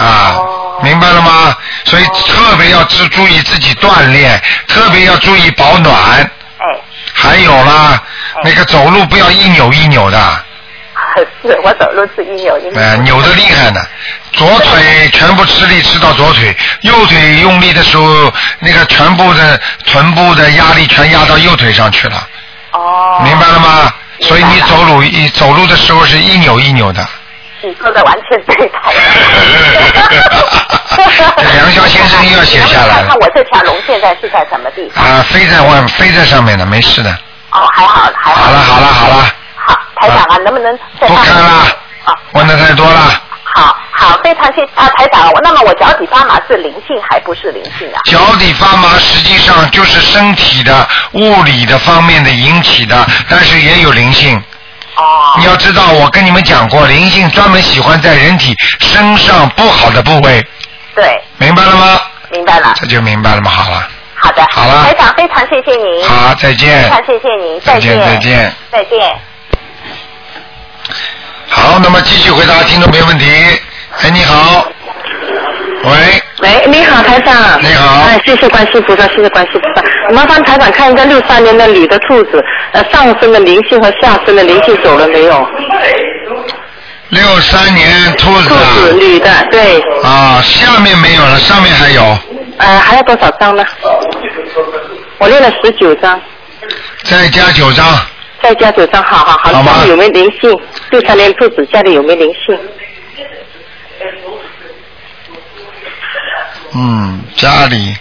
[0.03, 1.57] 啊，哦明白了吗？
[1.85, 5.95] 所以特别要注注意自己锻炼，特别要注意保暖，
[6.59, 6.67] 哎，
[7.13, 8.03] 还有啦，
[8.43, 10.45] 那个走路不要一扭一扭的，
[11.43, 12.81] 是我走路是一扭一扭。
[12.81, 13.81] 呃，扭的厉害呢，
[14.33, 22.27] 左腿全部吃力吃到左腿，右腿用力的时候，那个全部的臀部的压力全压到右腿上去了，
[22.73, 23.21] 哦。
[23.23, 23.95] 明白了吗？
[24.23, 27.07] 所以你走路一走路的时候是一扭一扭的。
[27.63, 28.93] 你说的完全对，台
[31.37, 35.05] 这梁霄先生又要写下来了看看我这条龙现在是在什么地方？
[35.05, 37.11] 啊，飞在外，飞在上面的，没事的。
[37.53, 38.43] 哦，还好，还好。
[38.43, 41.49] 好了，好了，好了，好，台长啊，能不能再不看了
[42.05, 43.23] 啊，问的太多了。
[43.55, 45.31] 好好，非常谢啊，台长。
[45.31, 48.01] 我那么我脚底发麻是灵性还不是灵性啊？
[48.05, 54.43] 脚底发麻实际上就是身体的物理的方面的引起的，但是也有灵性。
[55.03, 60.47] 哦你要知道，我跟你们讲过，灵性专门喜欢在人体身上不好的部位，
[60.95, 62.01] 对，明白了吗？
[62.31, 62.73] 明白了。
[62.77, 63.51] 这就明白了吗？
[63.51, 66.09] 好了，好的，好了台长非常谢谢您。
[66.09, 66.89] 好，再见非。
[66.89, 68.55] 常谢谢您，再见，见，再见。
[68.71, 69.17] 再见。
[71.49, 73.27] 好，那么继续回答听众朋友问题。
[74.03, 74.67] 哎，你好。
[75.85, 75.91] 喂，
[76.43, 77.61] 喂，你好，台长。
[77.61, 80.13] 你好哎，谢谢关心菩萨，谢谢关心菩萨。
[80.15, 82.43] 麻烦台长看一个六三年的女的兔子，
[82.73, 85.47] 呃，上身的灵性和下身的灵性走了没有？
[87.09, 92.03] 六三年兔子兔子，啊，女的，对，啊，下面没有了，上面还有，
[92.59, 93.65] 呃，还有多少张呢？
[95.19, 96.21] 我练了十九张，
[97.05, 97.85] 再加九张。
[98.43, 99.53] 再加九张，好好好。
[99.53, 100.51] 好吗家里有没有灵性？
[100.91, 102.59] 六三年兔子家里有没有灵性？
[106.75, 107.95] 嗯，家里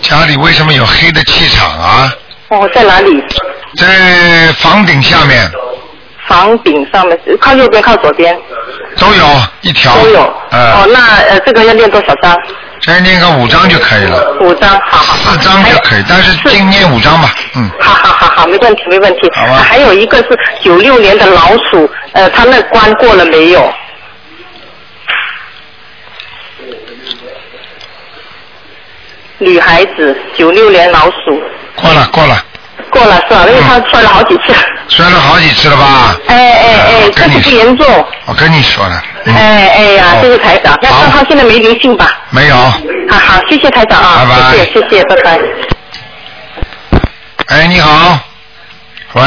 [0.00, 2.12] 家里为什么有黑的气场啊？
[2.48, 3.22] 哦，在哪里？
[3.76, 5.50] 在房顶下面
[6.26, 8.38] 房顶上面，靠右边，靠左边
[8.96, 9.24] 都有
[9.62, 9.94] 一条。
[9.98, 10.20] 都有。
[10.50, 12.36] 呃，哦，那呃，这个要练多少张？
[12.84, 15.32] 再念个五张就可以了，五张，好好好。
[15.32, 17.32] 四张就可以，但是净念五张吧。
[17.54, 19.30] 嗯，好好好好，没问题没问题。
[19.34, 20.28] 好吧还有一个是
[20.62, 23.72] 九六年的老鼠，呃，他那关过了没有？
[29.42, 31.42] 女孩子，九六年老鼠，
[31.76, 32.44] 过了过了，
[32.90, 33.44] 过了是吧？
[33.48, 34.54] 因为她摔了好几次。
[34.88, 36.16] 摔了好几次了吧？
[36.28, 38.06] 哎哎哎我，这跟你次不严重。
[38.26, 40.78] 我跟你说了，嗯，哎哎呀，哦谢谢台长。
[40.82, 42.18] 那他现在没灵性吧？
[42.30, 42.56] 没有。
[42.56, 45.38] 好好，谢谢台长啊，拜拜谢谢谢谢，拜拜。
[47.46, 48.18] 哎，你好，
[49.14, 49.22] 喂，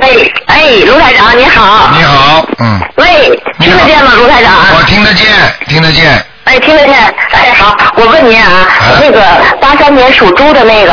[0.00, 0.08] 哎
[0.46, 1.90] 哎，卢台长你好。
[1.96, 4.54] 你好，嗯，喂，听得见吗，卢台长？
[4.76, 5.28] 我听得见，
[5.68, 6.94] 听得见，哎，听得见。
[7.30, 8.68] 哎，好，我问您啊，
[9.00, 9.22] 那个
[9.58, 10.92] 八三年属猪的那个，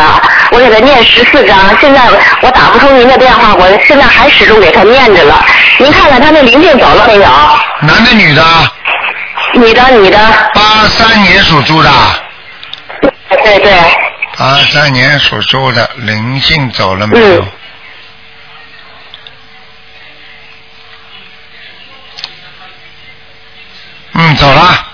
[0.52, 2.02] 我给他念十四章，现在
[2.42, 5.44] 我打不通您的电话，我现在还始终给他念着了。
[5.78, 7.30] 您看看他那灵性走了没有？
[7.82, 8.42] 男的女的？
[9.56, 10.18] 女的，女的。
[10.54, 11.90] 八三年属猪的，
[13.44, 13.74] 对对，
[14.38, 17.42] 八三年属猪的，灵性走了没有？
[17.42, 17.52] 嗯
[24.14, 24.86] 嗯，走了。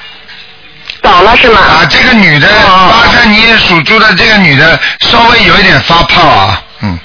[1.05, 1.59] 走了是吗？
[1.59, 6.97] 啊，这个女的，哦八三年属猪的这个女的，稍微有一点发胖啊，嗯，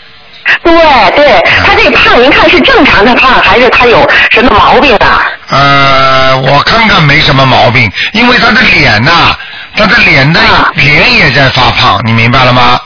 [0.65, 0.73] 对
[1.15, 5.23] 对，她这个胖，您看是正常的胖，还是她有什么毛病啊？
[5.51, 9.37] 呃，我看看没什么毛病，因为她的脸呐、
[9.77, 12.81] 她的脸的、啊脸也在发胖，你明白了吗？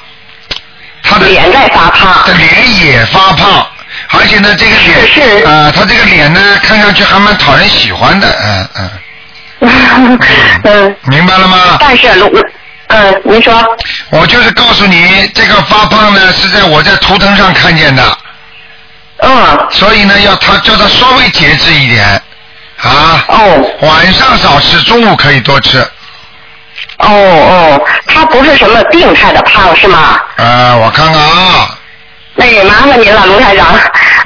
[1.02, 2.34] 她的脸在发胖的。
[2.34, 2.50] 脸
[2.80, 3.64] 也发胖，
[4.10, 8.90] 而且呢，这个脸，是是呃，她这个脸呢，看上去还蛮讨人喜欢的，嗯嗯，
[10.64, 11.76] 嗯，明白了吗？
[11.80, 12.30] 但是卢，
[12.88, 13.54] 嗯，您说，
[14.10, 18.18] 我就是告诉你，这个发胖呢是在我在图腾上看见的，
[19.18, 22.04] 嗯，所以呢，要他叫他稍微节制一点，
[22.82, 23.70] 啊，哦。
[23.80, 25.78] 晚上少吃，中午可以多吃，
[26.98, 30.20] 哦哦，他不是什么病态的胖是吗？
[30.36, 31.78] 呃，我看看啊，
[32.34, 33.66] 那也麻烦您了，卢台长。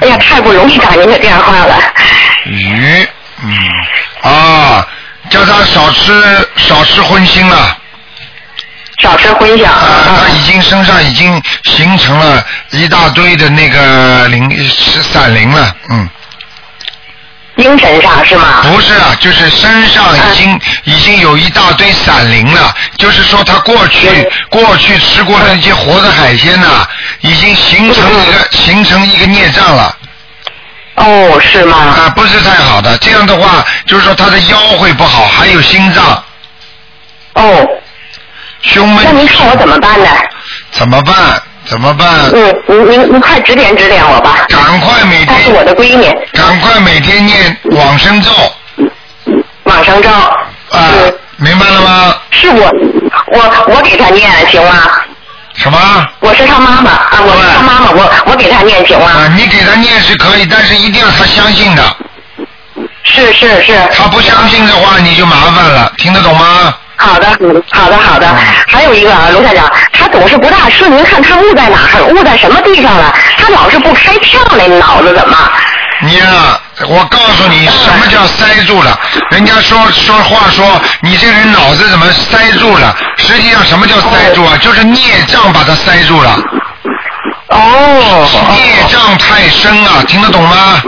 [0.01, 1.75] 哎呀，太不容易打您的电话了。
[2.45, 3.07] 鱼，
[3.43, 3.53] 嗯，
[4.21, 4.87] 啊，
[5.29, 6.11] 叫他少吃
[6.57, 7.77] 少吃荤腥了。
[9.01, 9.65] 少吃荤腥。
[9.65, 9.71] 啊，
[10.05, 16.09] 他嗯已经身上已经形成了一大堆的那个灵是散灵了，嗯，
[17.57, 18.61] 精神上是吗？
[18.63, 26.85] 不是啊，就是身上已经、已经有一大堆散灵了，就是说他过去过去吃过的那些活的海鲜呐、
[27.21, 29.95] 已经形成一个形成一个孽障了。
[30.99, 31.77] 哦，是吗？
[31.77, 32.97] 啊，不是太好的。
[32.97, 36.23] 这样的话，就是说他的腰会不好，还有心脏、
[37.35, 37.67] 哦，
[38.61, 39.03] 胸闷。
[39.05, 40.07] 那您看我怎么办呢？
[40.71, 41.15] 怎么办？
[41.65, 42.07] 怎么办？
[42.33, 44.45] 嗯，您您您快指点指点我吧。
[44.49, 48.31] 赶快每她是我天，的闺女，赶快每天念往生咒
[49.63, 50.09] 往生咒。
[50.09, 50.35] 啊
[50.71, 52.15] 嗯，明白了吗？
[52.31, 52.69] 是我，
[53.31, 55.01] 我我给她念行吗？
[55.61, 55.77] 什么？
[56.21, 59.33] 我是他妈妈啊，我是他妈妈，我我给他念行啊，吗？
[59.35, 61.83] 你给他念是可以，但是一定要他相信的。
[63.03, 63.73] 是是是。
[63.93, 66.73] 他不相信的话，你就麻烦了，听得懂吗？
[66.95, 67.27] 好的，
[67.71, 68.27] 好的，好的。
[68.67, 72.03] 还有一个啊，卢台长，他总是不大顺，您看他误在哪儿？
[72.05, 73.13] 误在什么地方了？
[73.37, 75.37] 他老是不开窍，那脑子怎么？
[76.01, 76.57] 你呀、
[76.87, 78.97] 我告诉你，什么叫塞住了？
[79.31, 80.65] 人家说说话说
[81.01, 82.95] 你这人脑子怎么塞住了？
[83.17, 84.55] 实际上什么叫塞住啊？
[84.61, 86.41] 就是孽障把它塞住了。
[87.49, 90.81] 哦，孽障太深了，听得懂吗？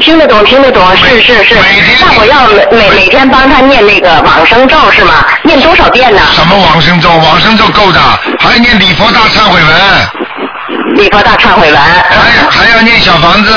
[0.00, 1.54] 听得懂，听得懂，是是是。
[1.54, 5.24] 每天那我要每每每天帮他念那个往生咒是吗？
[5.42, 6.20] 念多少遍呢？
[6.34, 7.08] 什么往生咒？
[7.08, 8.00] 往生咒够的，
[8.38, 11.80] 还要念礼佛大忏悔文，礼佛大忏悔文。
[11.80, 13.56] 还还要念小房子。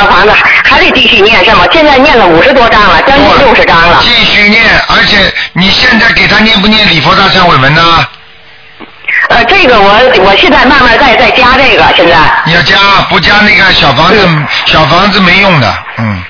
[0.00, 0.32] 小房子
[0.64, 1.66] 还得继续念是吗？
[1.70, 3.98] 现在念了五十多章了，将近六十章了。
[4.00, 7.82] 继续念，而且你现在给他念不念礼佛大忏悔文呢？
[9.28, 12.78] 呃，这个我我现在慢慢在在加这个，现在你要加，
[13.10, 14.26] 不加那个小房子，
[14.64, 16.22] 小房子没用的，嗯。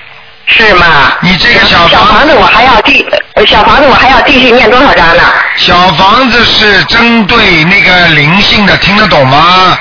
[0.47, 0.85] 是是吗？
[1.21, 5.23] 你这个小小房子我还要继，呃小房子我还要继续念多少章呢？
[5.55, 9.77] 小房子是针对那个灵性的，听得懂吗？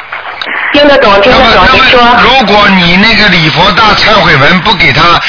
[0.73, 2.01] 听得懂，听得懂，您那么，说。
[2.23, 5.21] 如果你那个礼佛大忏悔文不给他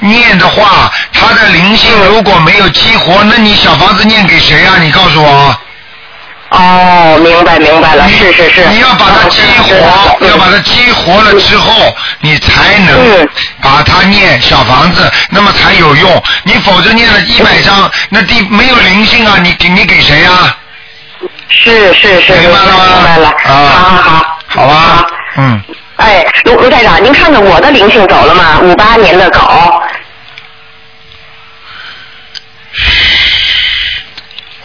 [0.00, 4.76] 念的话，他的灵性如果没有激活，那你小房子念给谁啊？
[4.80, 5.56] 你告诉我。
[6.50, 8.66] 哦，明白明白了，是是是。
[8.70, 13.28] 你要把它激活，要把它激活了之后，你才能嗯
[13.62, 16.22] 把它念小房子，那么才有用。
[16.42, 20.56] 你否则念了一百张，那第没有灵性啊，你给你给谁啊？
[21.48, 23.28] 是是是，明白了吗明白了。
[23.28, 24.39] 啊好好好。
[24.52, 25.62] 好吧，嗯，
[25.96, 28.58] 哎，卢卢台长，您看看我的灵性走了吗？
[28.62, 29.40] 五八年的狗。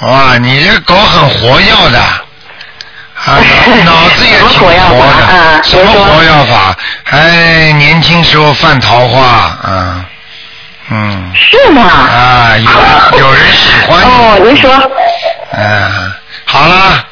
[0.02, 3.38] 哇，你这狗很活跃的，啊，
[3.86, 5.06] 脑 脑子也挺活跃的，
[5.38, 6.76] 啊什么活跃法？
[7.12, 10.06] 哎，年轻时候犯桃花，啊，
[10.90, 11.82] 嗯，是吗？
[11.84, 14.72] 啊，有有人喜欢你，哦，您说。
[15.54, 16.14] 嗯，
[16.46, 17.06] 好了，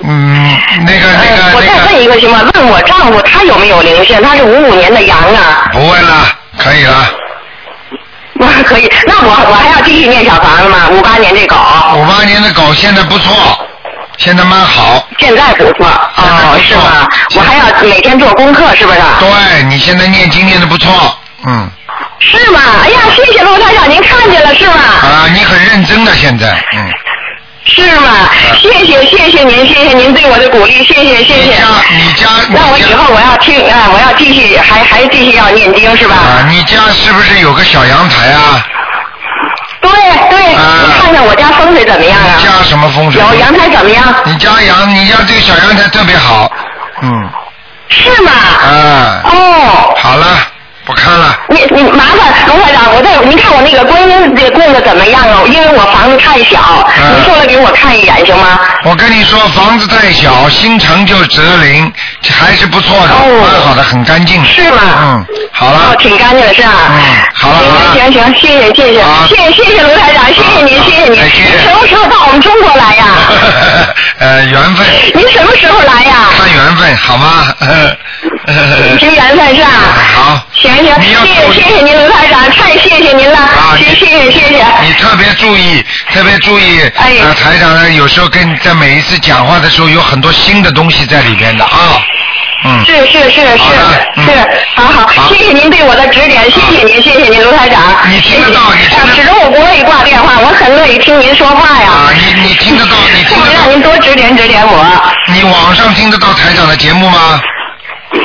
[0.00, 2.40] 嗯，那个那呃我再问一个行吗？
[2.54, 4.20] 问我丈夫他有没有灵性？
[4.22, 5.68] 他是五五年的羊啊。
[5.72, 7.10] 不问了，可以了。
[8.40, 10.88] 我 可以，那我我还要继续念小房子吗？
[10.90, 11.56] 五八年这狗，
[11.96, 13.34] 五八年的狗现在不错，
[14.18, 15.04] 现在蛮好。
[15.18, 17.08] 现在不错哦，是吗？
[17.34, 18.98] 我还要每天做功课，是不是？
[19.20, 21.68] 对你现在念经念的不错，嗯，
[22.20, 22.60] 是吗？
[22.84, 24.74] 哎呀，谢谢卢台长，您看见了是吗？
[25.02, 26.92] 啊，你很认真的现在，嗯，
[27.68, 28.28] 是吗？
[28.60, 31.54] 谢谢谢谢您，谢谢您对我的鼓励，谢谢谢谢。
[32.50, 36.16] 那我以后我要听啊，我要继续还还继续要念经是吧？
[36.16, 38.64] 啊，你家是不是有个小阳台啊？
[39.80, 39.90] 对
[40.30, 42.34] 对，啊你看看我家风水怎么样啊？
[42.38, 43.20] 你家什么风水？
[43.20, 44.02] 有阳台怎么样？
[44.24, 46.50] 你家阳，你家这个小阳台特别好，
[47.02, 47.28] 嗯，
[47.88, 48.32] 是吗？
[48.32, 49.94] 啊，哦。
[49.96, 50.26] 好了。
[51.50, 55.40] 你你麻烦卢台长，我这您看我那个观音这供的怎么样啊？
[55.46, 58.58] 因为我房子太小，嗯您过来给我看一眼行吗？
[58.84, 61.90] 我跟你说，房子太小，新城就折零，
[62.38, 64.44] 还是不错的，哦蛮好的，很干净。
[64.44, 66.68] 是吗嗯，好了哦了，，挺干净的是吧？
[66.90, 67.00] 嗯
[67.40, 71.16] 好了好了行行行，谢谢谢谢好谢谢谢谢卢台长，谢谢您好谢谢您。
[71.16, 73.04] 再见您什么时候到我们中国来呀？
[74.20, 76.28] 呃，缘分，您什么时候来呀？
[76.36, 77.54] 看缘分，好吗？
[78.98, 79.68] 凭缘分是吧？
[80.16, 84.64] 好，行行，你要谢谢谢谢您卢台长，太谢谢您了，啊，谢谢谢谢谢。
[84.82, 86.80] 你特别注意，特别注意。
[86.96, 91.70] 哎呃，台长呢，有时候跟在每一次讲话的时候，有很多新的东西在里边的啊。
[92.64, 92.84] 嗯。
[92.84, 94.30] 是是是是是，
[94.74, 97.80] 好好好，谢谢您对我的指点，谢谢您，谢谢您，卢台长。
[98.10, 101.88] 你听得到你听始终我不乐意挂电话，我很乐意听您说话呀。
[101.90, 102.96] 啊，你你听得到？
[103.14, 103.52] 你听得到？
[103.54, 104.84] 让您多指点指点我。
[105.28, 107.40] 你网上听得到台长的节目吗？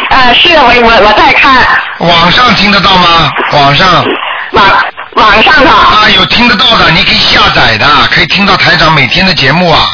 [0.09, 1.65] 呃，是我我我在看
[1.99, 3.31] 网上听得到吗？
[3.51, 4.05] 网上
[4.51, 4.65] 网
[5.13, 5.69] 网上的。
[5.69, 9.89] 啊，有听得到的，你可以下载的，可以听到台长每天的节目啊。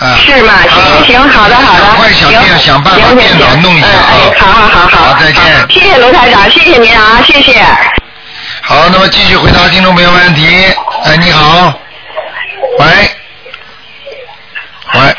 [0.00, 0.16] 啊。
[0.24, 0.52] 是吗？
[0.62, 1.84] 行啊行行，好的好的。
[1.84, 7.64] 赶快想行电想办法电脑弄一下啊好好好好再见谢谢卢台长，谢谢您啊，谢谢。
[8.62, 10.46] 好，那么继续回答听众朋友问题。
[11.04, 11.72] 哎，你好，
[12.80, 12.86] 喂，
[14.94, 15.16] 喂，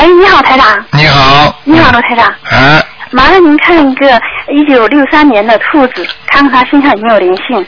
[0.00, 0.84] 喂，你好，台长。
[0.92, 1.60] 你好。
[1.64, 2.26] 你好，罗台长。
[2.26, 7.64] 啊，麻烦您看一个一九六三年的兔子，看看它身上有没有灵性。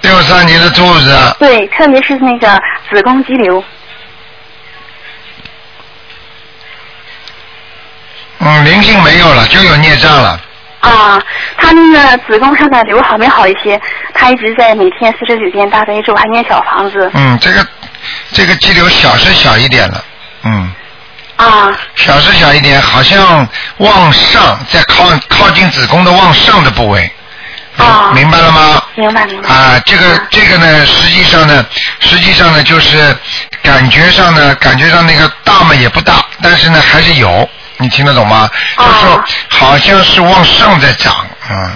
[0.00, 2.60] 六三年的兔子，对，特别是那个
[2.90, 3.62] 子宫肌瘤。
[8.40, 10.40] 嗯，灵性没有了，就有孽障了。
[10.80, 11.22] 啊，
[11.56, 13.80] 他那个子宫上的瘤好没好一些？
[14.14, 17.08] 他一直在每天四十九遍大悲咒，还念小房子。
[17.14, 17.64] 嗯，这个
[18.32, 20.04] 这个肌瘤小是小一点了，
[20.44, 20.72] 嗯，
[21.38, 23.46] 啊小是小一点，好像
[23.78, 27.10] 往上，在靠靠近子宫的往上的部位。
[27.76, 28.82] 啊明白了吗？
[28.96, 29.48] 明白明白。
[29.48, 31.64] 啊，这个这个呢，实际上呢，
[32.00, 33.16] 实际上呢，就是
[33.62, 38.50] 感觉上呢，感觉上那个大嘛也不大，但是呢还是有，你听得懂吗？
[38.74, 41.70] 啊就是说好像是往上在长，嗯，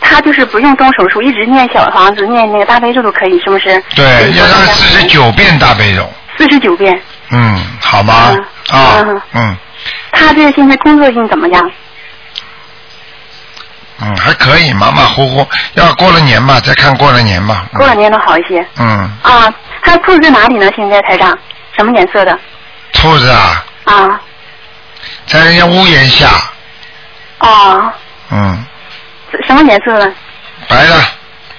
[0.00, 3.80] 他就是不用动手术，一直念小房子，念那个大悲咒都可以，是不是？
[3.94, 5.06] 对，要让四十。
[5.06, 7.00] 九遍大悲咒，四十九遍。
[7.30, 8.30] 嗯，好吗？
[8.30, 9.56] 嗯啊嗯，嗯
[10.12, 11.70] 他这现在工作性怎么样？
[14.00, 17.66] 嗯，还可以，马马虎虎，要过了年吧，再看过了年吧。
[17.72, 18.66] 嗯过了年能好一些。
[18.78, 18.86] 嗯，
[19.22, 20.70] 啊，他兔子在哪里呢？
[20.74, 21.36] 现在台上，
[21.76, 22.38] 什么颜色的？
[22.92, 24.20] 兔子啊，啊
[25.26, 26.28] 在人家屋檐下，
[27.38, 27.94] 啊，
[28.30, 28.64] 嗯，
[29.46, 30.12] 什么颜色的？
[30.68, 30.94] 白的，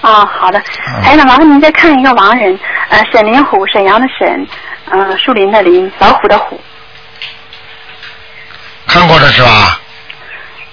[0.00, 1.02] 啊，好的嗯。
[1.02, 2.58] 台长，麻烦您再看一个亡人，
[2.88, 4.46] 呃，沈林虎，沈阳的沈，
[4.90, 6.60] 呃，树林的林，老虎的虎，
[8.86, 9.80] 看过的是吧？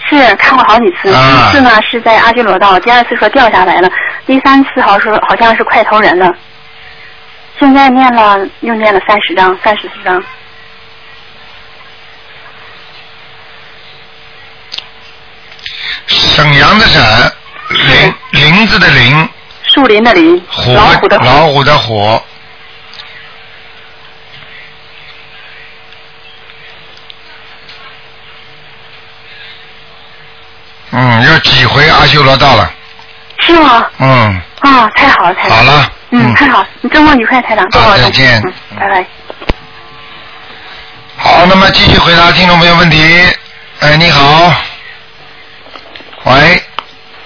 [0.09, 3.89] 是是看过好几次，啊第一次呢是在阿修罗道，第二次说掉下来了，
[4.27, 6.31] 第三次好说好像是快投人了。
[7.59, 10.23] 现在念了又念了三十章，三十四章。
[16.05, 17.01] 沈阳的沈，
[17.69, 19.29] 林林子的林，
[19.63, 22.21] 树林的林，虎老虎的虎，老虎的虎。
[30.93, 32.71] 嗯，要几回阿修罗道了？
[33.39, 33.85] 是吗？
[33.99, 35.71] 嗯，啊，太好了，太好了。
[35.71, 38.41] 好了，嗯，太好，你周末愉快，台长，周末好再见。
[38.45, 39.05] 嗯，拜拜。
[41.17, 43.01] 好，那么继续回答听众朋友问题。
[43.79, 44.53] 哎，你好，
[46.25, 46.63] 喂，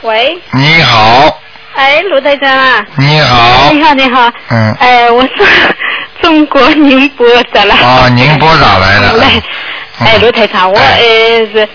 [0.02, 1.40] 喂，你好，
[1.76, 5.30] 哎，卢台长啊，你好，你好，你好，嗯，哎，我是
[6.22, 7.76] 中国宁波的了。
[7.76, 9.14] 啊，宁波咋来的。
[9.20, 9.28] 来，
[10.00, 10.08] 嗯。
[10.08, 11.00] 哎，卢台长，我哎。
[11.00, 11.70] 呃是，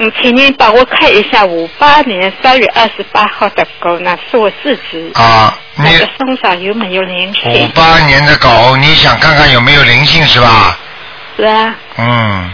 [0.00, 6.08] 嗯，请您帮我看一下五八年三月二十八号的狗呢，是我自己，啊，你身
[6.40, 7.68] 上有没有灵性五性？
[7.74, 10.78] 八年的狗，你想看看有没有灵性是吧？
[11.36, 12.52] 是啊，嗯，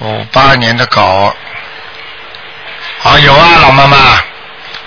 [0.00, 1.34] 五八年的狗，
[3.02, 3.96] 啊有啊，老妈妈。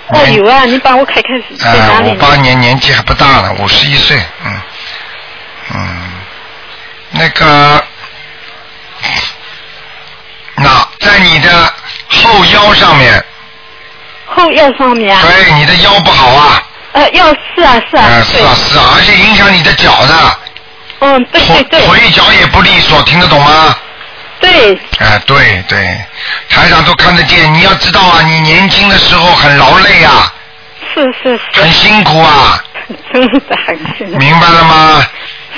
[0.08, 2.14] 哦有啊，你帮我看看是在哪哎，里呢？
[2.14, 4.60] 五八年年纪还不大呢，五十一岁，嗯，
[5.74, 6.12] 嗯，
[7.10, 7.84] 那个，
[10.54, 11.72] 那在你的
[12.08, 13.24] 后腰上面，
[14.26, 15.22] 后腰上面啊？
[15.22, 20.38] 对，你的腰不好啊，呃，腰是啊是啊，是啊是啊，而且影响你的脚的，
[20.98, 23.76] 嗯，对对腿对腿脚也不利索，听得懂吗？
[24.40, 26.04] 对，哎，对对，
[26.50, 27.52] 台上都看得见。
[27.54, 30.32] 你要知道啊，你年轻的时候很劳累啊，
[30.92, 32.60] 是是是很，辛苦啊，
[33.12, 34.18] 真的很辛苦。
[34.18, 35.06] 明白了吗？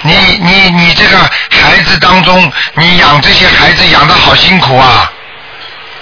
[0.03, 1.19] 你你你这个
[1.51, 5.13] 孩子当中，你养这些孩子养的好辛苦啊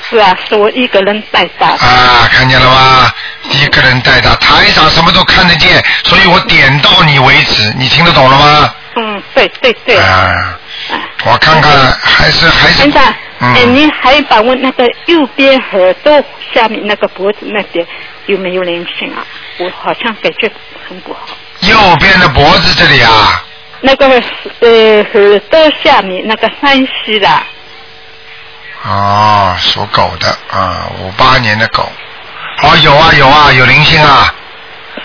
[0.08, 1.84] 是啊，是我一个人带大的。
[1.84, 3.12] 啊，看见了吗？
[3.50, 8.74] 一个人带大，台上什么都看得见，所以我点到你为止，你听得懂了吗？
[8.96, 9.96] 嗯，对对对。
[9.96, 10.58] 啊，
[10.90, 13.02] 啊我看看还是还是先生，
[13.40, 16.22] 嗯哎，你还把我那个右边耳朵
[16.54, 17.86] 下面那个脖子那边
[18.26, 19.24] 有没有灵性啊？
[19.58, 20.50] 我好像感觉
[20.88, 21.20] 很不好。
[21.60, 23.42] 右边的脖子这里啊，
[23.80, 24.06] 那个
[24.60, 27.28] 呃耳朵下面那个山西的，
[28.88, 31.90] 哦，属狗的啊，五八年的狗，
[32.62, 34.32] 哦，有啊有啊，有灵性啊，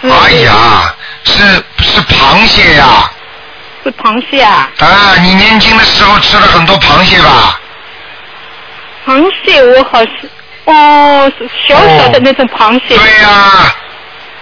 [0.02, 1.44] 是哎呀，是
[1.80, 3.10] 是螃蟹呀、
[3.84, 7.60] 是螃蟹啊，啊，你年轻的时候吃了很多螃蟹吧？
[9.06, 10.14] 螃蟹我好像
[10.66, 11.32] 哦
[11.68, 12.96] 小小的那种螃蟹。
[12.96, 13.74] 对呀、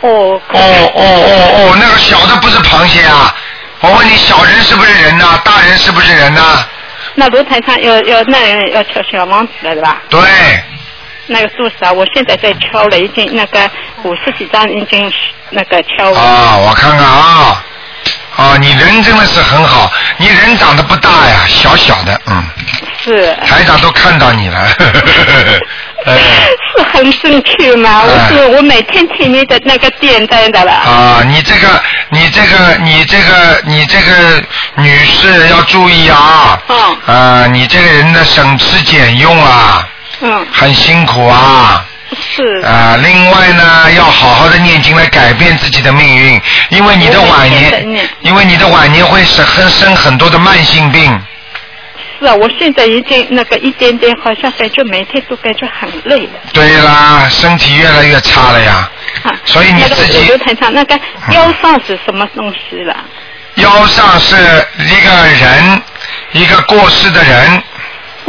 [0.01, 0.09] 哦。
[0.09, 3.33] 哦哦哦哦，那个小的不是螃蟹啊。
[3.79, 6.41] 我问你，小人是不是人呐、大人是不是人呐、
[7.20, 10.01] 那楼台上要要那人要敲小王子了是吧？
[10.09, 10.22] 对，
[11.28, 11.91] 那个多少？
[11.91, 13.59] 我现在在敲了，已经那个
[14.03, 15.11] 五十几张已经
[15.49, 16.17] 那个敲了。
[16.17, 17.61] 啊，我看看啊，
[18.39, 22.41] 啊，你人真的是很好，你人长得不大呀，小小的，嗯，
[23.03, 23.35] 是。
[23.45, 24.57] 台长都看到你了，
[26.05, 26.13] 哎
[26.77, 28.01] 是很正确嘛？
[28.03, 30.71] 我是我每天听你的那个电台的了。
[30.71, 31.67] 啊，你这个，
[32.09, 34.43] 你这个，你这个，你这个
[34.75, 39.85] 女士要注意啊，嗯啊，你这个人的省吃俭用啊，
[40.21, 41.83] 嗯，很辛苦啊。
[42.16, 42.62] 是。
[42.66, 51.22] 啊，另外呢，要好好的念经来改变自己的命运，因为你的晚年，因为你的晚年会生很生很多的慢性病。
[52.20, 56.32] 是啊，我现在已经那个一点点，好像感觉每天都感觉很累了。
[56.51, 58.91] 对啦，身体越来越差了呀。
[59.24, 60.99] 啊，所以你自己那个台上那个
[61.32, 62.95] 腰上是什么东西了？
[63.55, 64.36] 腰上是
[64.78, 65.82] 一个人，
[66.34, 67.64] 一个过世的人，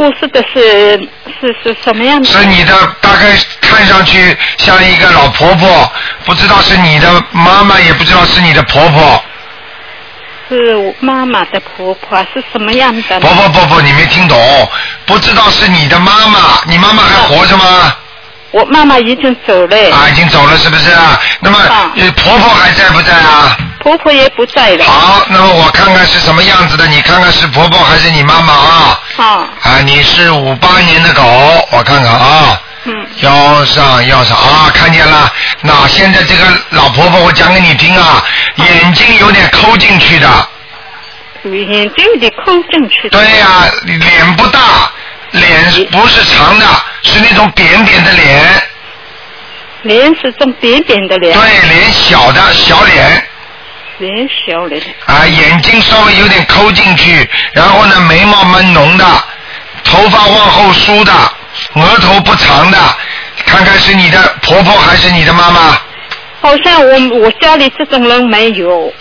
[0.01, 0.97] 过世的是
[1.39, 2.25] 是是什么样的？
[2.25, 5.91] 是你的，大概看上去像一个老婆婆，
[6.25, 9.23] 不知道是你的妈妈，也不知道是你的婆婆。
[10.49, 13.27] 是我妈妈的婆婆啊是什么样的呢？
[13.27, 14.35] 不不不不，你没听懂，
[15.05, 17.95] 不知道是你的妈妈，你妈妈还活着吗？
[18.49, 21.21] 我妈妈已经走了，啊，已经走了是不是啊？
[21.41, 21.59] 那么
[22.17, 23.55] 婆婆还在不在啊？
[23.81, 24.85] 婆婆也不在了。
[24.85, 29.01] 好，那么我看看是什么样子的，你看看是婆婆还是你妈妈啊？
[29.17, 29.25] 啊，
[29.63, 31.23] 啊，你是五八年的狗，
[31.71, 32.61] 我看看啊。
[32.83, 35.31] 嗯，腰上腰上啊，看见了。
[35.61, 38.23] 那现在这个老婆婆，我讲给你听啊，
[38.55, 40.27] 眼睛有点抠进去的。
[41.43, 43.17] 眼睛有点抠进去的。
[43.17, 44.91] 对呀、脸不大，
[45.31, 46.65] 脸不是长的，
[47.03, 48.63] 是那种扁扁的脸。
[49.83, 51.35] 脸是这种扁扁的脸。
[51.37, 53.27] 对，脸小的小脸。
[54.01, 54.81] 脸小脸。
[55.05, 59.05] 啊，眼睛稍微有点抠进去，然后呢，眉毛蛮浓的，
[59.83, 61.13] 头发往后梳的，
[61.75, 62.77] 额头不长的，
[63.45, 65.79] 看看是你的婆婆还是你的妈妈？
[66.41, 68.91] 好像我我家里这种人没有。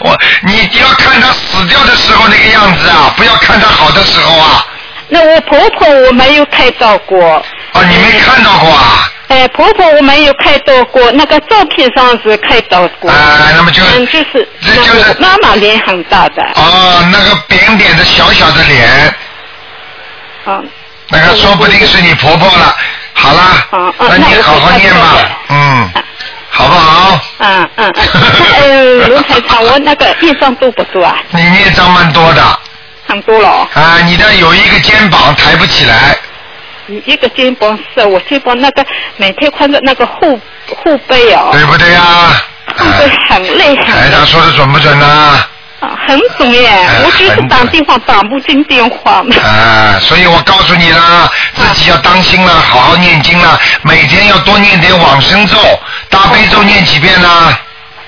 [0.00, 4.66] 我你要看他死掉的时候那个样子啊，不要看他好的时候啊。
[5.08, 7.18] 那我婆婆我没有看到过。
[7.72, 9.09] 哦，你没看到过啊？
[9.30, 13.08] 哎，婆婆我没有看到过，那个照片上是看到过。
[13.10, 13.16] 啊，
[13.56, 16.42] 那么就嗯，就是这就是妈妈脸很大的。
[16.56, 19.14] 哦，那个扁扁的小小的脸，
[20.44, 20.60] 啊。
[21.12, 22.76] 那个说不定是你婆婆了。
[23.12, 25.16] 好啦，啊那你好好念吧，
[25.48, 25.90] 嗯，
[26.50, 27.20] 好不好？
[27.38, 29.00] 嗯嗯嗯。
[29.00, 31.16] 呃，卢台长，我那个业障多不多啊？
[31.30, 32.42] 你孽障蛮多的
[33.06, 33.68] 很多了哦。
[33.74, 36.16] 啊，你的有一个肩膀抬不起来，
[37.06, 38.84] 一个肩膀是我肩膀那个
[39.16, 40.38] 每天看着那个后
[40.84, 42.02] 后背哦，对不对呀？
[42.76, 45.06] 后背很累很累台长说的准不准呢？
[45.80, 46.68] 啊，很准耶！
[46.68, 49.34] 哎我就是打电话打不进电话嘛。
[49.36, 55.56] 啊，所以我告诉你啦，自己要当心了，好好念经了，每天要多念点往生咒，
[56.10, 57.58] 大悲咒念几遍呢？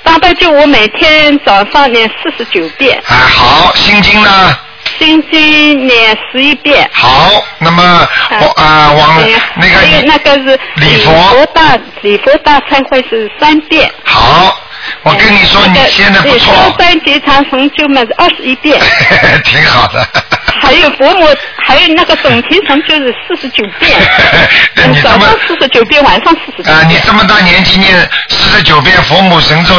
[0.04, 4.58] 大悲咒我每天早上念四十九遍，哎，好，心经呢？
[5.02, 6.88] 心经念十一遍。
[6.92, 8.08] 好，那么
[8.40, 9.20] 我啊往
[9.56, 9.76] 那个
[10.06, 13.92] 那个是礼佛大礼佛大忏悔是三遍。
[14.04, 14.56] 好，
[15.02, 18.80] 我跟你说，你现在不错，消灾吉祥神咒嘛是二十一遍，
[19.44, 20.06] 挺好的。
[20.60, 21.26] 还有佛母，
[21.66, 24.00] 还有那个总提成就是四十九遍，
[25.02, 26.90] 早上四十九遍，晚上四十九啊，遍。
[26.90, 29.74] 你这么大年纪念四十九遍佛母神咒，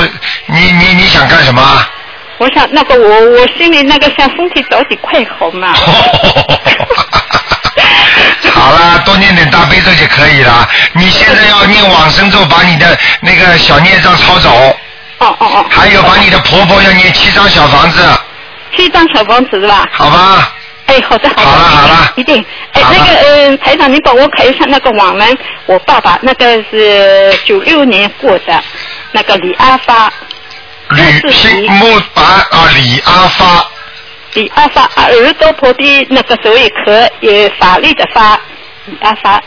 [0.47, 1.61] 你你你想干什么？
[2.43, 5.73] 我想那个我我心里那个想身体早点快好嘛。
[8.53, 10.67] 好了，多念点大悲咒就可以了。
[10.93, 14.49] 你现在要念往生咒，把你的那个小孽障抄走。
[15.19, 15.65] 哦哦哦。
[15.69, 18.01] 还有把你的婆婆要念七张小房子，
[18.75, 19.87] 七张小房子是吧？
[19.91, 20.53] 好吧？
[20.87, 22.45] 哎，好的，好的，好了好了一定。
[22.73, 28.63] 哎，好那个，嗯，台长，你帮我看一下那个网文，我爸爸那个是九六年过的，
[29.13, 30.11] 那个李阿发，
[30.95, 33.67] 吕姓木把啊李阿发，
[34.33, 38.39] 李阿发，啊耳朵婆的那个手一壳，也法律的发，
[38.85, 39.41] 李阿发。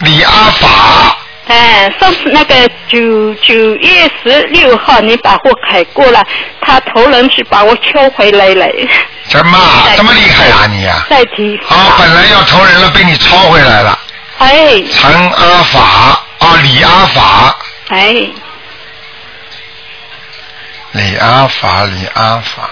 [0.00, 2.54] 李阿法，哎，上次那个
[2.88, 6.24] 九九月十六号你把货开过了，
[6.60, 8.66] 他头人去把我敲回来了。
[9.28, 9.58] 什么？
[9.96, 11.56] 这么厉害啊你呀、再提。
[11.68, 13.98] 啊，本来要投人了，被你抄回来了。
[14.38, 14.82] 哎。
[15.00, 15.80] 陈阿法
[16.38, 17.58] 啊，李阿法，
[17.88, 18.14] 哎，
[20.92, 22.70] 李阿法，李阿法，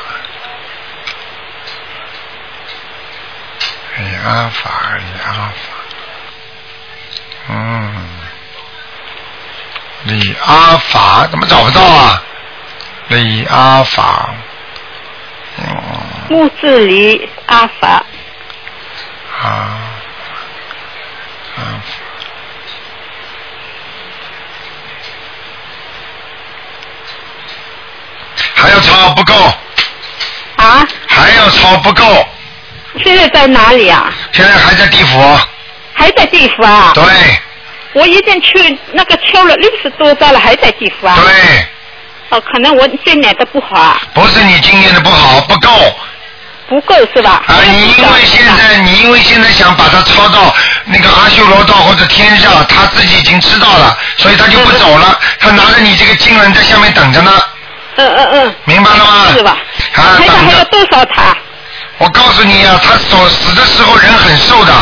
[3.99, 5.53] 李阿法，李阿法，
[7.49, 8.09] 嗯，
[10.05, 12.23] 李阿法怎么找不到啊？
[13.09, 14.35] 李阿法，
[15.59, 15.83] 嗯。
[16.29, 18.05] 木字李阿法。
[19.43, 19.47] 啊，
[21.57, 21.61] 啊，
[28.67, 29.33] 还要抄不够，
[30.57, 30.85] 啊？
[31.07, 32.27] 还要抄不够，
[33.05, 34.13] 现在在哪里啊？
[34.33, 35.39] 现在还在地府。
[35.95, 36.91] 还在地府啊？
[36.93, 37.05] 对
[37.93, 41.17] 我已经去那个敲了六十多张了，还在地府啊？
[41.23, 41.67] 对，
[42.31, 45.71] 哦，可能我经验的不好啊，不是你经验的不好，不够
[46.69, 47.45] 不够是吧？
[47.47, 47.55] 啊！
[47.63, 50.53] 你因为现在你因为现在想把它抄到
[50.87, 57.31] 那个阿修罗道或者天上，他自己已经知道了，所以他就不走了，他拿着你这个经文在下面等着呢，
[57.97, 58.55] 嗯嗯嗯。
[58.65, 59.27] 明白了吗？
[59.37, 59.57] 是吧？
[59.97, 60.65] 啊，台长还有。
[60.65, 61.37] 多少他？
[61.99, 64.73] 我告诉你啊，他走死的时候人很瘦的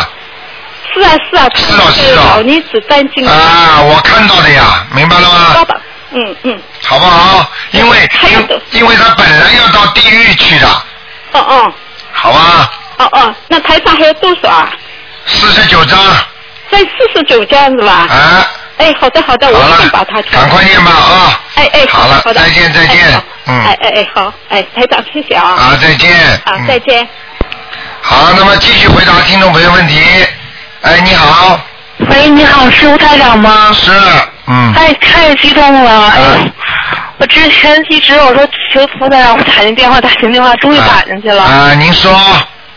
[0.92, 5.54] 是啊是啊，是啊是啊老年子担惊啊，我看到的呀，明白了吗？
[5.54, 5.80] 爸爸，
[6.12, 7.48] 嗯嗯，好不好？
[7.72, 10.66] 因为因还有的因为他本来要到地狱去的，
[11.32, 11.72] 哦哦
[12.12, 12.70] 好吧？
[12.98, 14.70] 哦哦，那台上还有多少啊？
[15.26, 15.98] 四十九张，
[16.70, 17.92] 在四十九张是吧？
[18.10, 18.46] 啊，
[18.78, 21.40] 哎，好的好的，我一定把它，赶快念吧啊！
[21.54, 25.44] 哎哎，好了好的，再见再见嗯哎哎哎，好，哎，台长谢谢啊。
[25.50, 26.10] 啊，再见。
[26.44, 27.06] 好，嗯再见。
[28.00, 30.02] 好，那么继续回答听众朋友问题。
[30.82, 31.58] 哎，你好，
[32.10, 33.70] 喂，你好，是吴台长吗？
[33.72, 33.90] 是，
[34.46, 36.22] 嗯，哎太激动了，哎，
[37.18, 41.42] 我之前一直我说求菩萨让我打进电话，打进电话，终于打进去了。
[41.44, 42.12] 啊，您说，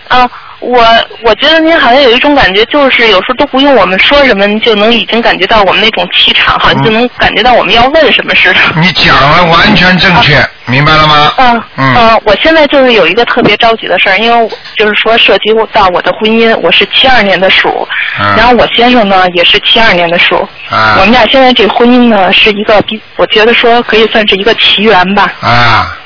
[0.09, 0.29] 啊，
[0.59, 0.83] 我
[1.23, 8.59] 我觉得您好像有一种感觉，就是有时候都不用我们说什么，您就能已经感觉到我们那种气场，好像就能感觉到我们要问什么似的。
[8.81, 10.35] 你讲了完全正确，
[10.65, 11.33] 明白了吗？
[11.37, 11.95] 嗯嗯。
[11.95, 17.87] 呃我现在就是有一个特别着急的事儿，因为就是说涉及到我的婚姻，我是七二年的鼠，
[18.19, 18.35] 嗯。
[18.35, 20.37] 然后我先生呢也是七二年的鼠，
[20.69, 25.97] 啊我们俩现在这婚姻呢是一个比我觉得说可以算是一个奇缘吧，啊，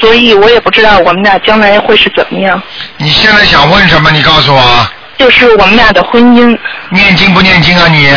[0.00, 2.60] 所以我也不知道我们俩将来会是怎么样。
[2.96, 4.10] 你现在想问什么？
[4.10, 4.88] 你告诉我。
[5.18, 6.56] 就是我们俩的婚姻。
[6.90, 8.08] 念经不念经啊你？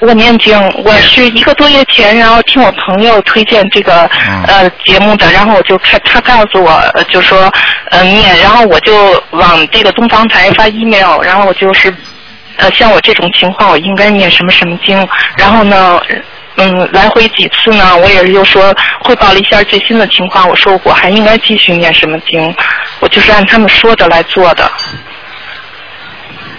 [0.00, 0.54] 我念经，
[0.84, 7.50] 我是一个多月前，然后听我朋友推荐这个、嗯呃节目的，然后我就看他告诉我，呃就说
[7.90, 11.92] 呃念，然后我就往这个东方台发 email，然后我就是
[12.58, 15.08] 呃像我这种情况，我应该念什么什么经，
[15.38, 15.98] 然后呢。
[16.56, 17.96] 嗯，来回几次呢？
[17.96, 20.48] 我也是又说汇报了一下最新的情况。
[20.48, 22.54] 我说我还应该继续念什么经，
[23.00, 24.70] 我就是按他们说的来做的。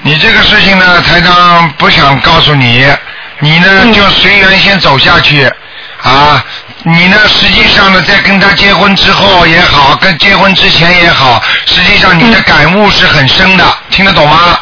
[0.04, 2.86] 你这个事情呢，台长不想告诉你，
[3.40, 5.52] 你呢嗯就随缘先走下去，
[6.04, 6.46] 啊，
[6.84, 14.60] 你呢实际上呢，在跟他结婚之后也好，跟结婚之前也好，实际上你的感悟是很深的，听得懂吗？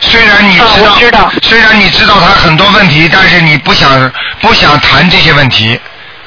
[0.00, 5.78] 虽然你知道，啊知道虽然你知道他很多问题，但是你不想不想谈这些问题，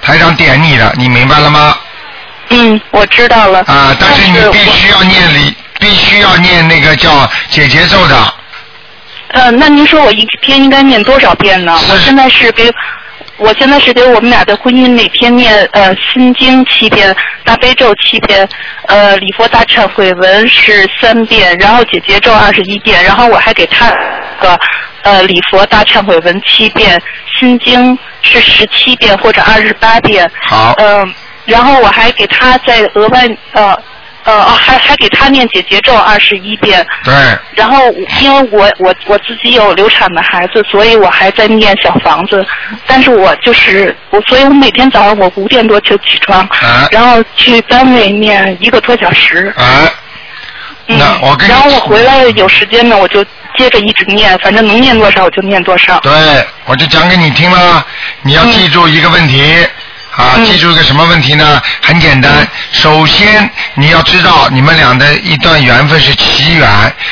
[0.01, 1.77] 台长点你的，你明白了吗？
[2.49, 3.59] 嗯，我知道了。
[3.67, 8.33] 啊，但是你必须要念礼，必须要念那个叫解节奏的。
[9.33, 11.79] 呃，那您说我一天应该念多少遍呢？
[11.91, 12.73] 我现在是给，
[13.39, 18.47] 我现在是给我们俩的婚姻每天念呃心经七遍，大悲咒七遍，
[18.87, 23.89] 呃礼佛大忏悔文是三遍，然后姐姐咒二十一遍，然后我还给他
[24.41, 24.59] 个
[25.03, 27.01] 呃礼佛大忏悔文七遍，
[27.39, 30.29] 心经是十七遍或者二十八遍。
[30.41, 30.73] 好。
[30.77, 31.13] 嗯、
[31.45, 33.73] 然后我还给他再额外呃
[34.25, 36.85] 呃哦还还给他念解结咒二十一遍。
[37.03, 37.13] 对，
[37.55, 37.91] 然后
[38.21, 42.45] 因为我我我自己有流产的孩子，所以我还在念小房子。
[42.85, 49.53] 但是我就是我，所以我每天早上我五点多就起床，啊然后去单位念一个多小时。
[49.57, 49.89] 啊，
[50.85, 53.23] 那我跟然后我回来有时间呢，我就
[53.57, 55.99] 接着一直念，反正能念多少我就念多少。
[55.99, 56.11] 对，
[56.65, 57.85] 我就讲给你听了。
[58.23, 59.55] 你要记住一个问题。
[60.19, 61.61] 啊，嗯记住一个什么问题呢？
[61.81, 66.67] 很简单，首先你要知道你们俩的一段缘分是奇缘，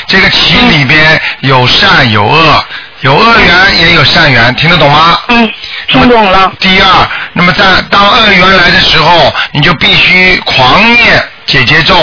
[0.08, 2.66] 这个奇里边有善有恶，
[2.99, 5.18] 有恶缘也有善缘，听得懂吗？
[5.30, 5.49] 嗯，
[5.88, 6.51] 听懂了。
[6.60, 11.95] 第二，那么在当恶缘来的时候，你就必须狂念解结咒，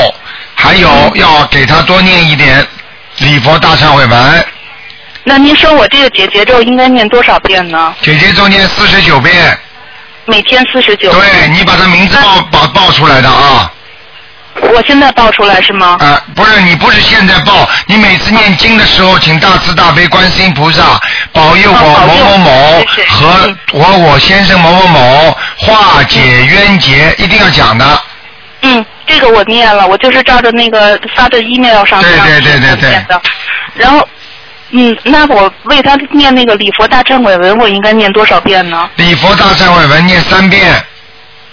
[0.54, 2.66] 还有嗯要给他多念一点
[3.18, 4.46] 礼佛大忏悔文，
[5.22, 7.94] 那您说我这个解结咒应该念多少遍呢？
[8.00, 9.58] 解结咒念四十九遍。
[10.26, 11.12] 每天四十九。
[11.12, 13.70] 对你把他名字报报报出来的啊。
[14.72, 15.96] 我现在报出来是吗？
[16.00, 21.00] 啊，不是，你不是现在报，你每次念经的时候，请大慈大悲观世音菩萨
[21.32, 28.02] 保佑我某某某和我我先生某某某化解冤结，一定要讲的。
[28.62, 33.04] 嗯，这个我念了，我就是照着那个发的 email 上对对对对对。
[33.74, 34.08] 然后，
[34.76, 38.90] 嗯，那我为他念那个礼佛大忏悔文，我应该念多少遍呢？
[38.96, 40.84] 礼佛大忏悔文念三遍，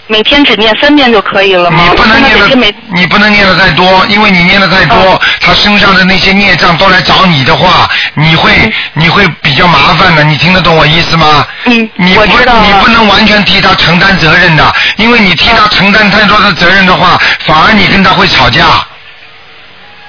[0.08, 1.84] 每天只念三遍就可以了吗？
[1.88, 8.50] 你不能念的，你不能念的太多，因为你念的太多，他身上的那些孽障都来找你的话，你会
[8.94, 10.24] 你会比较麻烦的。
[10.24, 11.46] 你听得懂我意思吗？
[11.66, 17.16] 嗯，你不你不能完全替他承担责任的，因为你替他承担太多的责任的话，
[17.46, 18.64] 反而你跟他会吵架。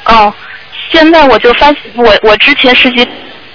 [0.05, 0.34] 哦，
[0.94, 3.06] 现在我就发现，我我之前实际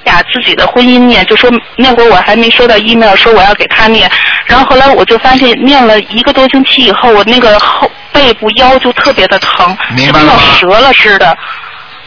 [0.04, 4.10] 把自己的婚姻念，就说那会儿我还没收到 email 说我要给他念，
[4.46, 11.36] 然后后来我就发现念了一个多星期以后，我那个后背部腰就特别的疼，明白了吗折了似的。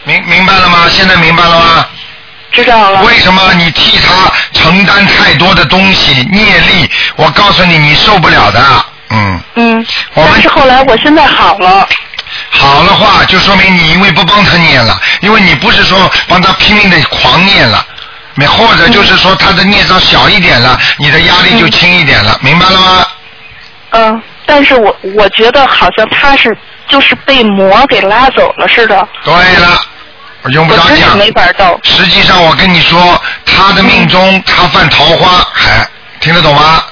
[0.04, 0.86] 明明白了吗？
[0.90, 1.86] 现在明白了吗？
[2.50, 3.02] 知道了。
[3.04, 6.90] 为什么你替他承担太多的东西业力？
[7.16, 8.60] 我告诉你，你受不了的。
[9.10, 9.40] 嗯。
[9.54, 9.86] 嗯。
[10.14, 11.88] 我们但是后来我现在好了。
[12.50, 17.84] 好的话，就说明你因为不帮他念了，因为你不是说帮他拼命的狂念了，
[18.34, 23.06] 没或者就是说他的孽障小一点了，你的压力就轻一点了，明白了吗？
[23.90, 26.56] 嗯，但是我我觉得好像他是
[26.88, 29.06] 就是被魔给拉走了似的。
[29.24, 29.78] 对了，
[30.42, 31.16] 我用不着讲。
[31.18, 31.78] 没法斗。
[31.82, 35.86] 实际上，我跟你说，他的命中他犯桃花，还
[36.20, 36.82] 听得懂吗？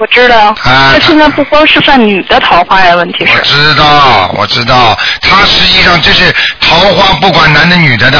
[0.00, 0.48] 我知道。
[0.64, 3.32] 啊他现在不光是犯女的桃花呀，问题是。
[3.32, 8.18] 我知道，我知道，他实际上这是桃花，不管男的女的的。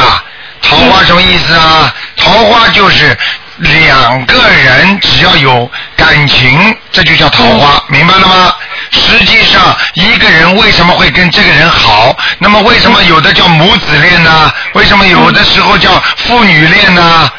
[0.62, 1.92] 桃花什么意思啊？
[2.18, 3.16] 桃花就是
[3.56, 8.52] 两个人只要有感情，这就叫桃花，明白了吗？
[8.90, 12.14] 实际上，一个人为什么会跟这个人好？
[12.38, 14.52] 那么为什么有的叫母子恋呢？
[14.74, 17.30] 为什么有的时候叫父女恋呢？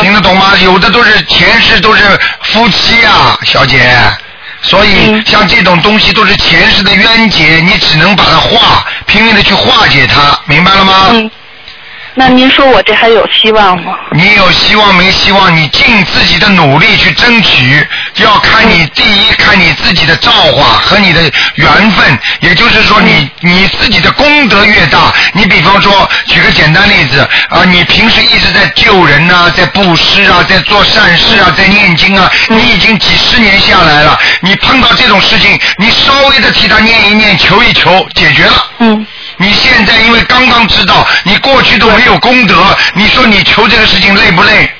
[0.00, 0.52] 听得懂吗？
[0.62, 2.02] 有的都是前世都是
[2.42, 3.78] 夫妻啊，小姐。
[4.62, 11.30] 所以像这种东西都是前世的冤结，你只能把它化，拼命的去化解它，明白了吗？
[12.16, 13.96] 那您说我这还有希望吗？
[14.12, 15.54] 你有希望没希望？
[15.56, 17.86] 你尽自己的努力去争取，
[18.16, 21.20] 要看你第一看你自己的造化和你的
[21.56, 38.66] 缘分，也就是说你你自己的功德越大，你比方说举个简单例子啊，你平时一直在救人呐、在布施啊，在做善事啊，在念经啊，你已经几十年下来了，你碰到这种事情，你稍微的替他念一念，求一求，解决了。
[38.78, 39.06] 嗯。
[39.36, 42.54] 你现在因为刚刚知道，你过去都没有功德，
[42.94, 44.70] 你说你求这个事情累不累？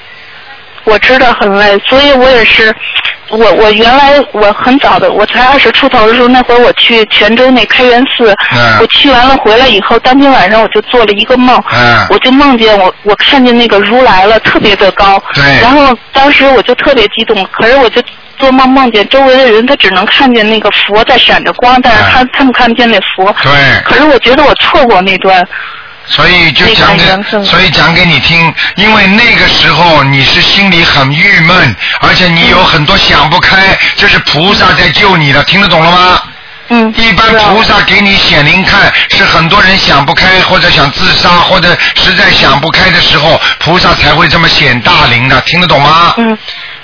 [0.85, 2.75] 我知道很累，所以我也是，
[3.31, 18.03] 我我原来我很早的，我才二十出头的时候，那会儿我去泉州那开元寺，嗯我去完了回来以后，当天晚上我就做了一个梦，嗯我就梦见我我看见那个如来了，特别的高，对然后当时我就特别激动，可是我就。
[18.37, 23.25] 做梦梦见周围的人，他只能看见那个佛在闪着光，但是他、他们看不见那佛。
[23.41, 23.53] 对
[23.85, 25.41] 可是我觉得我错过那段。
[26.07, 27.05] 所以就讲给，
[27.45, 36.23] 所以讲给你听，因为那个时候你是心里很郁闷，而且你有很多想不开，这是菩萨在救你的，听得懂了吗？
[36.69, 36.93] 嗯。
[36.97, 46.15] 一般菩萨给你显灵看，是很多人想不开或者想自杀或者实在想不开的时候，菩萨才会这么显大灵的，听得懂吗？
[46.19, 46.37] 嗯。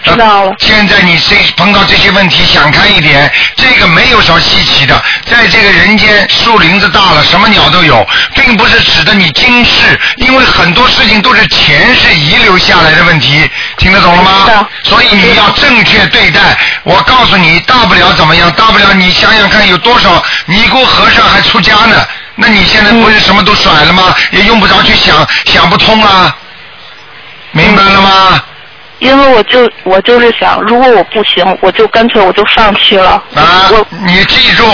[0.03, 0.55] 知道了。
[0.59, 13.49] 现在你这碰到这些问题，想开一点，这个没有什么稀奇的，在这个人间，树林子大了，什么鸟都有，并不是指的你今世，因为很多事情都是前世遗留下来的问题，
[13.79, 14.67] 听得懂了吗？
[14.85, 16.41] 所以你要正确对待。
[16.83, 18.51] 我告诉你，大不了怎么样？
[18.53, 22.07] 大不了你想想看，有多少尼姑和尚还出家呢？
[22.37, 24.15] 那你现在不是什么都甩了吗？
[24.31, 26.35] 也用不着去想，想不通啊，
[27.53, 28.43] 明白了吗？
[29.01, 33.23] 因为我就我就是想，如果我不行，我就干脆我就放弃了。
[33.35, 33.69] 啊，
[34.07, 34.65] 你记住，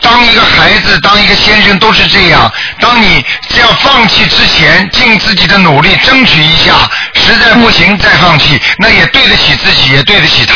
[0.00, 2.50] 当一个孩子，当一个先生都是这样。
[2.80, 6.72] 当你这样放弃之前，尽自己的努力争取一下，
[7.14, 10.54] 实在不行再放弃，那也对得起自己，也对得起他。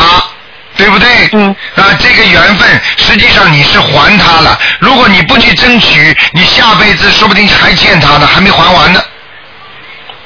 [0.77, 1.29] 对不对？
[1.35, 1.55] 嗯。
[1.77, 4.59] 啊，这个缘分实际上你是还他了。
[4.81, 9.01] 如果你不去争取，你下辈子说不定还欠他呢，还没还完呢。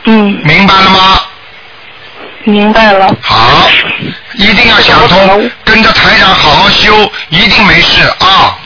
[0.04, 0.40] 嗯。
[0.44, 1.20] 明白了吗？
[2.44, 3.14] 明白了。
[3.20, 3.68] 好，
[4.34, 8.56] 一定要想通，跟着台长好好修，一定没事啊。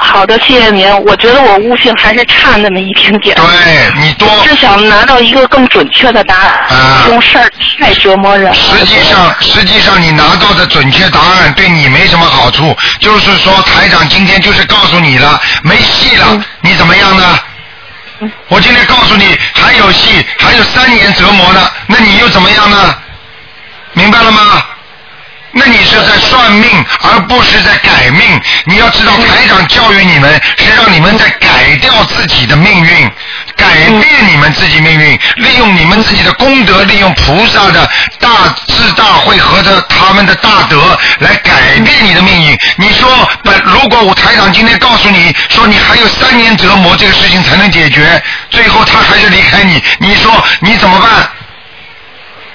[0.00, 0.88] 好的，谢谢您。
[1.06, 3.36] 我觉得我悟性还是差那么一点点。
[3.36, 4.28] 对你多。
[4.46, 6.46] 是想拿到一个更准确的答案。
[6.68, 7.02] 啊。
[7.04, 7.50] 这种事儿
[7.80, 8.54] 太折磨人了。
[8.54, 17.38] 实际上，实际上你拿到的准确答案对你没什么好处，就是说台长今天就是告诉你了，没戏了，你怎么样呢？
[18.48, 22.96] 我今天告诉你还有戏，还有三年折磨呢，那你又怎么样呢？
[23.92, 24.64] 明白了吗？
[25.52, 26.68] 那你是在算命，
[27.02, 28.40] 而不是在改命。
[28.66, 33.10] 你要知道，台长教育你们是让你们在改掉自己的命运，
[33.58, 37.90] 改变你们自己命运，利用你们自己的功德，利用菩萨的
[38.20, 42.58] 大智大慧和的他们的大德来改变你的命运。
[42.76, 51.28] 你说，本如果我台长今天告诉你说你还有三年折磨这个事情才能解决，最后他还是离开你，你说你怎么办？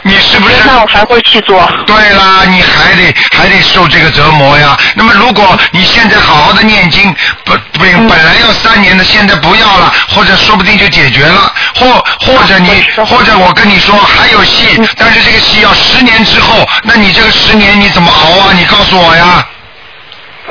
[0.03, 0.55] 你是不是？
[0.65, 1.65] 那我还会去做。
[1.85, 4.77] 对啦，你还得还得受这个折磨呀。
[4.95, 18.53] 那么如果你现在好好的念经，本本本来要三年的，现在不要了，或者说不定就解决了，或或者你或者我跟你说还有戏，但是这个戏要十年之后，那你这个十年你怎么熬啊？
[18.53, 19.45] 你告诉我呀。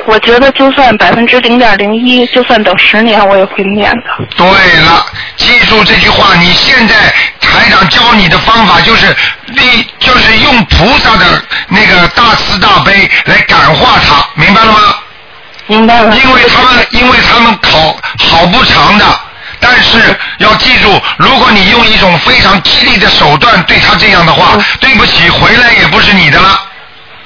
[0.05, 4.03] 我觉得就算百分之零点零一，就算等十年，我也会念的。
[4.35, 5.05] 对了，
[5.37, 6.35] 记住这句话。
[6.35, 6.95] 你现在
[7.39, 9.07] 台长教你的方法就是
[9.47, 14.79] 利，就是用菩萨的那个大慈大悲来感化他，明白了吗？
[15.67, 16.15] 明白了。
[16.17, 19.05] 因为他们，因为他们考好不长的，
[19.59, 19.97] 但是
[20.39, 26.61] 要记住，如果你用一种非常激励的手段对他这样的话，对不起，回来也不是你的了。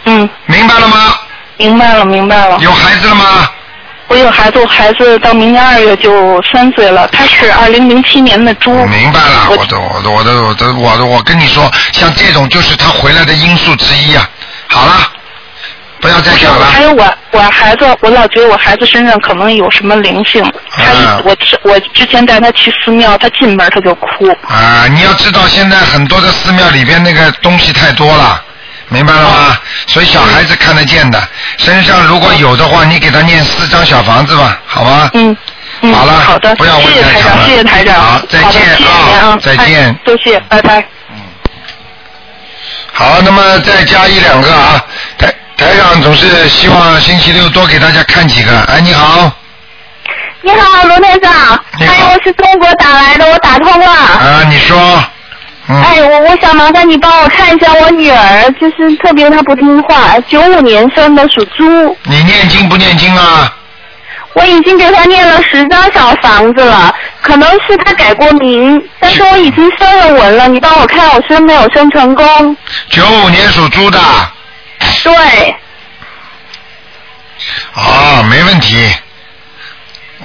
[0.06, 0.30] 嗯。
[0.46, 1.16] 明白了吗？
[1.58, 2.58] 明白了，明白了。
[2.62, 3.50] 有孩子了吗？
[4.10, 8.72] 我有孩子，我孩子到明年二月就三岁了，他是二零零七年的猪。
[8.86, 14.30] 明白了，我的我的我的我的我的我跟你说，像这种就是他回来的因素之一啊。
[14.70, 14.94] 好了，
[16.00, 16.66] 不要再讲了。
[16.68, 20.42] 还有我我孩子，我老觉得我孩子身上可能有什么灵性。
[20.72, 24.30] 他啊我我之前带他去寺庙，他进门他就哭。
[24.48, 28.42] 啊，你要知道现在很多的寺庙里边那个东西太多了。
[28.90, 29.58] 明白了吗？
[29.88, 31.22] 所以小孩子看得见的，
[31.58, 35.10] 身上如果有的话，你给他念四张小房子吧，好吗？
[35.14, 35.36] 嗯。
[35.82, 37.46] 嗯好了，好的，不要问谢谢台长，太长了。
[37.46, 37.96] 谢谢台长。
[37.96, 38.62] 好，再见
[39.22, 39.96] 啊，再见哎。
[40.04, 40.84] 多谢，拜拜。
[42.94, 44.84] 好，那么再加一两个啊，
[45.20, 48.60] 台台长总是希望星期六多给大家看几个。
[48.62, 49.32] 哎，你好，
[50.42, 51.32] 你好，罗台长。
[51.80, 53.92] 哎，我是中国打来的，我打通了。
[53.92, 55.04] 啊，你说。
[55.70, 55.82] 嗯。
[55.82, 61.98] 哎，我我想麻烦你帮我看一下我女儿，就是特别她不听话，九五年生的，属猪。
[62.04, 63.54] 你念经不念经啊？
[64.34, 72.56] 我已经给她念了十张小房子了，可能是她改过名，但是我已经升了文了，你帮我看我升没有生成功？
[72.92, 74.00] 九五年属猪的。
[75.04, 75.56] 对。
[77.74, 78.78] 啊，没问题。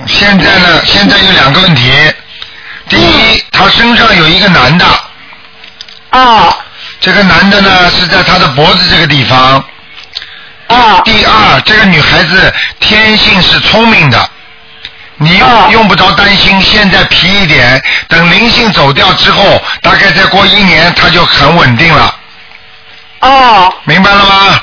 [0.07, 1.91] 现在呢，现在有两个问题。
[2.89, 4.85] 第一，她身上有一个男的。
[6.13, 6.57] 啊。
[7.01, 9.63] 这个男的呢是在他的脖子这个地方。
[10.69, 11.01] 啊。
[11.05, 14.31] 第二，这个女孩子天性是聪明的，
[15.17, 16.61] 你用用不着担心。
[16.63, 22.15] 现在皮一点，等灵性走掉之后，大概再过一年，她就很稳定了。
[23.21, 23.75] 哦。
[23.85, 24.61] 明白了吗？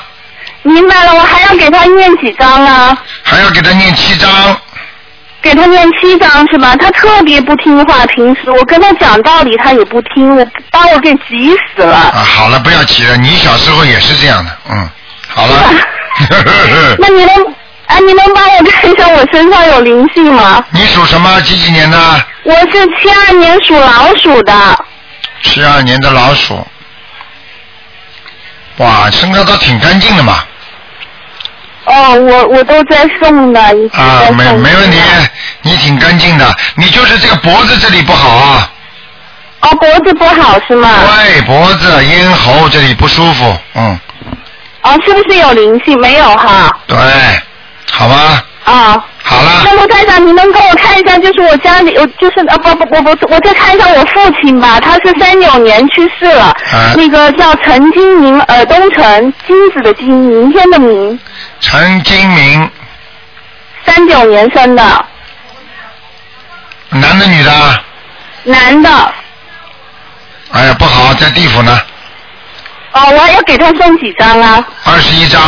[0.62, 2.96] 明白了，我还要给他念几张啊？
[3.22, 4.28] 还要给他念七张。
[5.42, 6.76] 给他念七章是吧？
[6.76, 11.96] 他特别不听话，平时我跟他讲道理他也不听，我把我给急死了。
[11.96, 14.88] 啊，好了，不要急了，你小时候也是这样的，嗯，
[15.28, 15.70] 好了。
[16.98, 17.54] 那你能，
[17.86, 20.62] 哎，你能帮我看一下我身上有灵性吗？
[20.70, 21.40] 你属什么？
[21.40, 21.98] 几几年的？
[22.42, 24.84] 我是七二年属老鼠的。
[25.42, 26.66] 七二年的老鼠。
[28.76, 30.44] 哇，身上倒挺干净的嘛。
[31.86, 34.44] 哦，我我都在送的，一直啊，没。
[34.52, 34.98] 没问题，
[35.62, 38.70] 你挺干净的，你就是这个脖子这里不好啊。
[39.60, 40.88] 哦，脖子不好是吗？
[41.04, 43.98] 对，脖子、咽喉这里不舒服，嗯，
[44.82, 45.98] 哦，是不是有灵性？
[46.00, 46.70] 没有哈。
[46.86, 46.96] 对，
[47.90, 48.42] 好吗？
[48.64, 49.04] 啊。
[49.22, 49.62] 好了。
[49.64, 61.18] 那么台长，你能给我看一下，就是我家里，我就是啊不不不我我再看一下我父亲吧，他是三九年去世了，啊那个叫陈金明，耳东城，金子的金，明天的明，
[61.60, 62.70] 陈金明，
[63.84, 65.06] 三九年生的，
[66.88, 67.84] 男的女的？
[68.44, 69.14] 男的。
[70.52, 71.80] 哎呀，不好，在地府呢，
[72.92, 74.66] 哦，我要给他送几张啊？
[74.84, 75.40] 二十一张。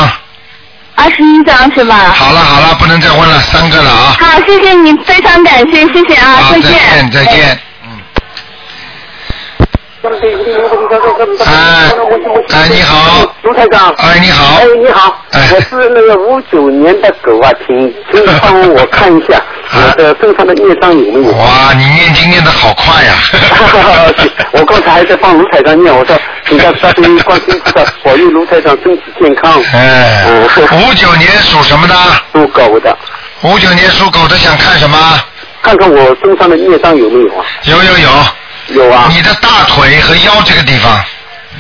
[0.94, 2.12] 二十一张是吧？
[2.14, 4.16] 好了好了，不能再问了，三个了啊。
[4.20, 7.48] 好，谢谢你，非常感谢，谢谢啊，好，再再见再见。
[7.48, 7.58] 哎
[10.02, 10.10] 哎，
[12.68, 13.32] 你好。
[13.42, 13.94] 卢台长。
[13.98, 14.56] 哎，你好。
[14.56, 15.16] 哎，你好。
[15.32, 19.40] 我是那个五九年的狗啊，请请你帮我看一下
[19.72, 21.32] 我的身上的业障有没有。
[21.34, 23.14] 哇，你念经念的好快呀！
[24.50, 29.62] 我刚才还在帮卢台长念，我说请大大悲观世音菩萨保佑卢台长身体健康。
[29.72, 30.24] 哎，
[30.88, 31.94] 五九年属什么的？
[32.32, 32.96] 属狗的。
[33.42, 34.98] 五九年属狗的想看什么？
[35.62, 37.46] 看看我身上的业障有没有啊？
[37.62, 38.08] 有有有。
[38.68, 39.08] 有啊。
[39.10, 41.04] 你的大腿和腰这个地方。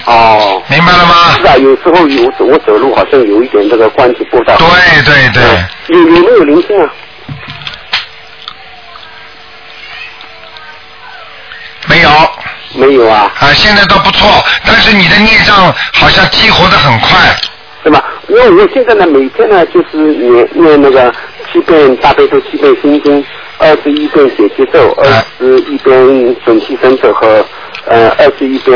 [0.06, 0.62] 哦。
[0.68, 1.14] 明白了吗？
[1.38, 4.56] 是啊，有时候有我走路好像有一点这个关节不大。
[4.56, 4.66] 对
[5.04, 5.42] 对对。
[5.88, 6.90] 有有没有灵性啊？
[11.88, 12.10] 没有。
[12.74, 13.30] 没有啊。
[13.38, 14.28] 啊，现在倒不错，
[14.64, 17.18] 但是你的孽障好像激活的很快。
[17.84, 18.02] 对吧？
[18.28, 21.12] 因为我现在呢，每天呢就是念念那个
[21.52, 23.24] 七遍大悲咒、七遍心经、
[23.58, 27.44] 二十一遍解结咒、二十一遍准提神咒和
[27.86, 28.74] 呃二十一遍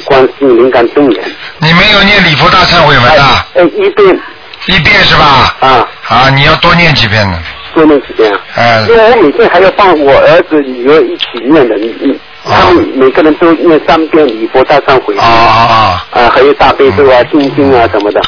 [0.00, 1.24] 观世音灵感真言。
[1.58, 3.46] 你没有念礼佛大忏悔文啊？
[3.54, 4.20] 呃，一遍。
[4.66, 5.56] 一遍是吧？
[5.60, 5.88] 啊。
[6.08, 7.38] 啊，你要多念几遍呢。
[7.74, 8.40] 多念几遍啊？
[8.56, 8.88] 嗯。
[8.88, 12.20] 因为我每天还要帮我儿子、女儿一起念的，你你。
[12.44, 15.16] 他们每个人都念三遍礼佛大忏悔。
[15.18, 16.30] 啊啊啊！
[16.32, 18.20] 还有大悲咒啊、心经啊什么的。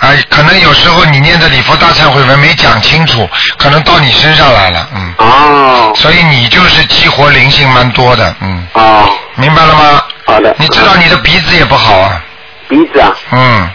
[0.00, 5.14] 哎，可能有时候你念的礼佛大忏悔文没讲清楚，可能到你身上来了，嗯。
[5.18, 5.92] 哦。
[5.94, 8.66] 所以你就是激活灵性蛮多的，嗯。
[8.74, 9.08] 哦。
[9.36, 10.02] 明白了吗？
[10.24, 10.54] 好的。
[10.58, 12.22] 你知道你的鼻子也不好啊。
[12.68, 13.14] 鼻子啊。
[13.30, 13.70] 嗯。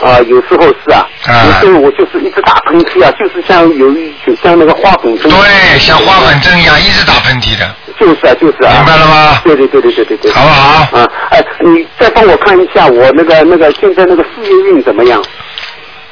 [0.00, 1.06] 啊，有时候是啊，
[1.46, 5.30] 有时候我就是一直打喷嚏啊，就是像有一就像那个花粉症。
[5.30, 7.74] 对，像花粉症一样，一直打喷嚏的。
[8.00, 8.72] 就是啊，就是啊。
[8.78, 9.40] 明白了吗？
[9.44, 10.32] 对对对对对对对。
[10.32, 10.98] 好不好？
[10.98, 15.22] 啊，哎，你再帮我看一下我那个那个现在那个事业运怎么样？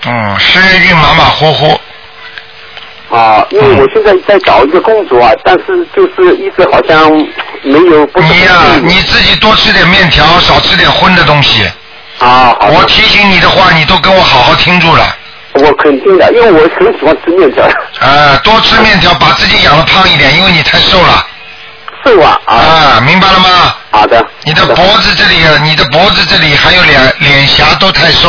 [0.06, 1.80] 嗯，事业运马马虎虎。
[3.10, 7.10] 啊，因为我现在在找一个工作啊，但是就是一直好像
[7.64, 8.08] 没有。
[8.14, 11.68] 你呀、你自己多吃点面条，少吃点荤的东西。
[12.20, 15.16] 啊，我提醒你的话，你都跟我好好听住了。
[15.54, 17.64] 我肯定的，因为我很喜欢吃面条。
[18.00, 21.26] 啊，多吃面条，把自己养的胖一点，因为你太瘦了。
[22.04, 23.00] 瘦啊啊！
[23.04, 23.74] 明白了吗？
[23.90, 24.24] 好的。
[24.44, 28.28] 你的脖子这里，你的脖子这里还有脸脸颊都太瘦。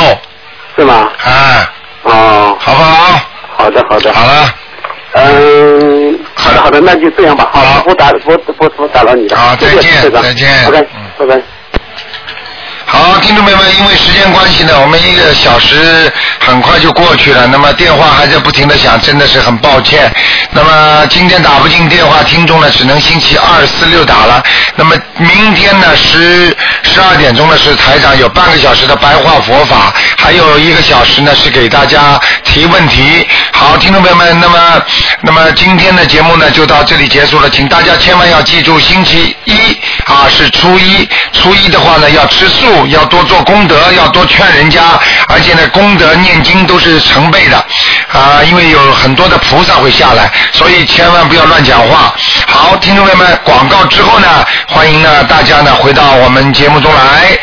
[0.75, 1.09] 是吗？
[1.23, 1.71] 啊。
[2.03, 2.57] 哦。
[2.59, 3.21] 好不好？
[3.57, 4.13] 好的，好的。
[4.13, 4.53] 好了。
[5.13, 7.49] 嗯，好的，好的，那就这样吧。
[7.53, 9.37] 好了，不打不不不打扰你了。
[9.37, 10.67] 好，再见，再见。
[10.67, 10.87] OK，
[11.17, 11.41] 拜拜。
[12.93, 16.11] 好，听众朋友们，因为时间关系呢，我们一个小时
[16.45, 17.47] 很快就过去了。
[17.47, 20.13] 那么电话还在不停的响，真的是很抱歉。
[20.51, 24.43] 那么今天打不进电话，听众呢只能星期二、四、六打了。
[24.75, 33.25] 那么明天呢十十二点钟呢是台长有半个小时的白话佛法，还有一个小时呢是给大家提问题。
[33.53, 34.81] 好，听众朋友们，那么
[35.21, 39.53] 那么今天的节目呢就到这里结束了，请大家千万要记住，星期一
[40.03, 44.81] 啊是初一，初一的话呢要吃素，要多做功德，要多劝人家，
[45.27, 47.57] 而且呢功德念经都是成倍的
[48.11, 52.13] 啊，因为有很多的菩萨会下来，所以千万不要乱讲话。
[52.47, 54.27] 好，听众朋友们，广告之后呢，
[54.67, 57.37] 欢迎呢大家呢回到我们节目中来。